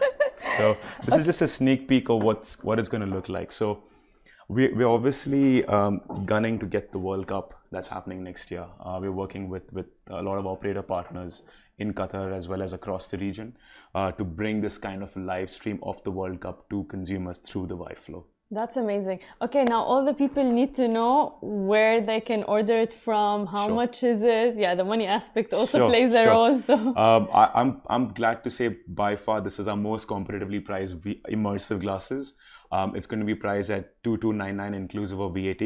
So 0.58 0.78
this 1.04 1.16
is 1.20 1.26
just 1.26 1.42
a 1.42 1.48
sneak 1.48 1.88
peek 1.88 2.10
of 2.10 2.22
what's 2.22 2.62
what 2.64 2.80
it's 2.80 2.90
going 2.90 3.08
to 3.08 3.14
look 3.16 3.30
like. 3.30 3.52
So 3.52 3.84
we, 4.48 4.72
we're 4.74 4.88
obviously 4.88 5.66
um, 5.66 6.02
gunning 6.26 6.60
to 6.60 6.66
get 6.66 6.92
the 6.92 7.00
World 7.00 7.28
Cup 7.28 7.54
that's 7.72 7.88
happening 7.88 8.24
next 8.24 8.52
year. 8.52 8.66
Uh, 8.80 9.00
we're 9.02 9.12
working 9.12 9.50
with, 9.50 9.72
with 9.74 9.88
a 10.10 10.22
lot 10.22 10.38
of 10.38 10.46
operator 10.46 10.84
partners 10.84 11.44
in 11.80 11.94
Qatar 11.94 12.34
as 12.34 12.48
well 12.48 12.62
as 12.62 12.74
across 12.74 13.08
the 13.08 13.18
region 13.18 13.58
uh, 13.96 14.12
to 14.12 14.24
bring 14.24 14.62
this 14.62 14.78
kind 14.78 15.04
of 15.04 15.16
live 15.16 15.50
stream 15.50 15.80
of 15.84 16.04
the 16.04 16.12
World 16.12 16.42
Cup 16.42 16.70
to 16.70 16.84
consumers 16.86 17.40
through 17.40 17.68
the 17.68 17.76
Vive 17.76 17.98
Flow. 17.98 18.26
That's 18.52 18.78
amazing. 18.78 19.20
Okay, 19.42 19.64
now 19.64 19.82
all 19.82 20.06
the 20.06 20.14
people 20.14 20.44
need 20.44 20.76
to 20.76 20.88
know 20.88 21.38
where 21.42 22.00
they 22.00 22.22
can 22.22 22.44
order 22.44 22.78
it 22.80 22.94
from, 22.94 23.48
how 23.48 23.66
Sure. 23.66 23.76
much 23.76 24.04
is 24.04 24.22
it? 24.22 24.56
Yeah, 24.56 24.76
the 24.76 24.84
money 24.86 25.08
aspect 25.08 25.52
also 25.54 25.80
Sure, 25.80 25.90
plays 25.90 26.12
a 26.14 26.22
sure. 26.24 26.32
role. 26.32 26.58
So 26.60 26.76
Um, 26.96 27.28
I, 27.34 27.50
I'm 27.56 27.82
I'm 27.90 28.14
glad 28.14 28.44
to 28.44 28.50
say 28.52 28.68
by 28.88 29.16
far 29.16 29.42
this 29.42 29.58
is 29.60 29.68
our 29.68 29.76
most 29.78 30.08
competitively 30.08 30.64
priced 30.64 31.02
immersive 31.38 31.82
glasses. 31.82 32.36
Um, 32.72 32.96
it's 32.96 33.08
going 33.08 33.20
to 33.20 33.26
be 33.26 33.36
priced 33.36 33.72
at 33.72 34.02
two 34.04 34.18
two 34.18 34.32
nine 34.32 34.58
nine 34.58 34.76
inclusive 34.76 35.20
of 35.20 35.34
VAT. 35.34 35.64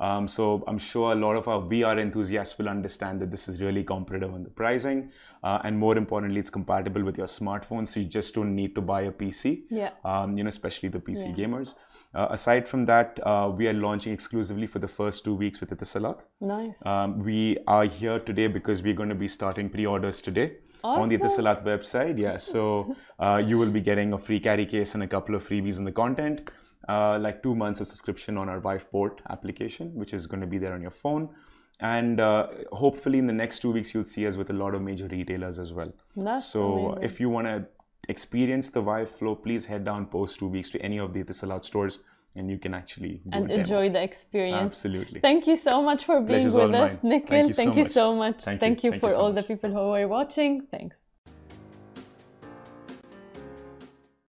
Um, 0.00 0.26
so 0.28 0.64
I'm 0.66 0.78
sure 0.78 1.12
a 1.12 1.14
lot 1.14 1.36
of 1.36 1.46
our 1.48 1.60
VR 1.72 1.98
enthusiasts 2.00 2.58
will 2.58 2.68
understand 2.68 3.20
that 3.22 3.30
this 3.30 3.48
is 3.48 3.60
really 3.60 3.84
competitive 3.84 4.32
on 4.34 4.42
the 4.42 4.50
pricing, 4.50 5.10
uh, 5.42 5.58
and 5.64 5.78
more 5.78 5.96
importantly, 5.96 6.40
it's 6.40 6.50
compatible 6.50 7.02
with 7.04 7.16
your 7.18 7.28
smartphone. 7.28 7.86
So 7.86 8.00
you 8.00 8.06
just 8.06 8.34
don't 8.34 8.54
need 8.54 8.74
to 8.76 8.80
buy 8.80 9.02
a 9.02 9.12
PC. 9.12 9.64
yeah, 9.70 9.90
Um, 10.04 10.36
you 10.38 10.44
know, 10.44 10.48
especially 10.48 10.88
the 10.88 10.98
PC 11.00 11.26
Yeah. 11.28 11.36
gamers. 11.46 11.74
Uh, 12.14 12.28
aside 12.30 12.68
from 12.68 12.84
that, 12.86 13.18
uh, 13.24 13.52
we 13.54 13.66
are 13.66 13.72
launching 13.72 14.12
exclusively 14.12 14.66
for 14.66 14.78
the 14.78 14.88
first 14.88 15.24
two 15.24 15.34
weeks 15.34 15.60
with 15.60 15.70
Etisalat. 15.70 16.18
nice. 16.40 16.84
Um, 16.86 17.18
we 17.18 17.58
are 17.66 17.84
here 17.84 18.20
today 18.20 18.46
because 18.46 18.82
we're 18.82 18.94
going 18.94 19.08
to 19.08 19.14
be 19.16 19.26
starting 19.26 19.68
pre-orders 19.68 20.20
today 20.20 20.52
on 20.84 21.08
the 21.08 21.16
Awesome. 21.16 21.44
Etisalat 21.44 21.64
website. 21.64 22.18
Yeah, 22.18 22.36
so 22.36 22.94
uh, 23.18 23.42
you 23.44 23.58
will 23.58 23.70
be 23.70 23.80
getting 23.80 24.12
a 24.12 24.18
free 24.18 24.38
carry 24.38 24.66
case 24.66 24.94
and 24.94 25.02
a 25.02 25.08
couple 25.08 25.34
of 25.34 25.46
freebies 25.48 25.78
in 25.78 25.84
the 25.84 25.92
content, 25.92 26.50
uh, 26.88 27.18
like 27.18 27.42
two 27.42 27.54
months 27.56 27.80
of 27.80 27.88
subscription 27.88 28.36
on 28.36 28.48
our 28.48 28.60
Vive 28.60 28.88
Port 28.92 29.20
application, 29.30 29.92
which 29.94 30.14
is 30.14 30.28
going 30.28 30.40
to 30.40 30.46
be 30.46 30.58
there 30.58 30.74
on 30.74 30.82
your 30.82 30.92
phone. 30.92 31.28
And 31.80 32.20
uh, 32.20 32.46
hopefully, 32.70 33.18
in 33.18 33.26
the 33.26 33.32
next 33.32 33.58
two 33.58 33.72
weeks, 33.72 33.92
you'll 33.92 34.04
see 34.04 34.26
us 34.28 34.36
with 34.36 34.50
a 34.50 34.52
lot 34.52 34.76
of 34.76 34.82
major 34.82 35.08
retailers 35.08 35.58
as 35.58 35.72
well. 35.72 35.92
That's 36.16 36.46
so, 36.46 36.90
amazing. 36.90 37.02
if 37.02 37.18
you 37.18 37.28
want 37.28 37.48
to 37.48 37.66
experience 38.08 38.70
the 38.70 38.80
Vive 38.80 39.10
flow, 39.10 39.34
please 39.34 39.66
head 39.66 39.84
down 39.84 40.06
post 40.06 40.38
two 40.38 40.48
weeks 40.48 40.70
to 40.70 40.80
any 40.80 40.98
of 40.98 41.12
the 41.12 41.22
Etisalat 41.22 41.64
stores, 41.64 42.00
and 42.36 42.50
you 42.50 42.58
can 42.58 42.74
actually 42.74 43.22
and 43.32 43.50
enjoy 43.50 43.90
the 43.90 44.02
experience. 44.02 44.72
Absolutely. 44.72 45.20
Thank 45.20 45.46
you 45.46 45.56
so 45.56 45.82
much 45.82 46.04
for 46.04 46.20
being 46.20 46.40
Pleasure's 46.40 46.54
with 46.54 46.74
us, 46.74 47.02
mine. 47.02 47.12
Nikhil. 47.12 47.28
Thank 47.28 47.48
you 47.48 47.54
Thank 47.54 47.72
so 47.72 47.76
you 47.76 47.84
much. 47.84 47.92
so 47.92 48.14
much. 48.14 48.42
Thank 48.42 48.56
you. 48.56 48.60
Thank 48.60 48.84
you 48.84 48.90
Thank 48.90 49.02
you 49.02 49.08
for 49.08 49.14
so 49.14 49.20
all 49.20 49.32
the 49.32 49.42
people 49.42 49.70
who 49.70 49.90
were 49.90 50.08
watching. 50.08 50.62
Thanks. 50.70 51.04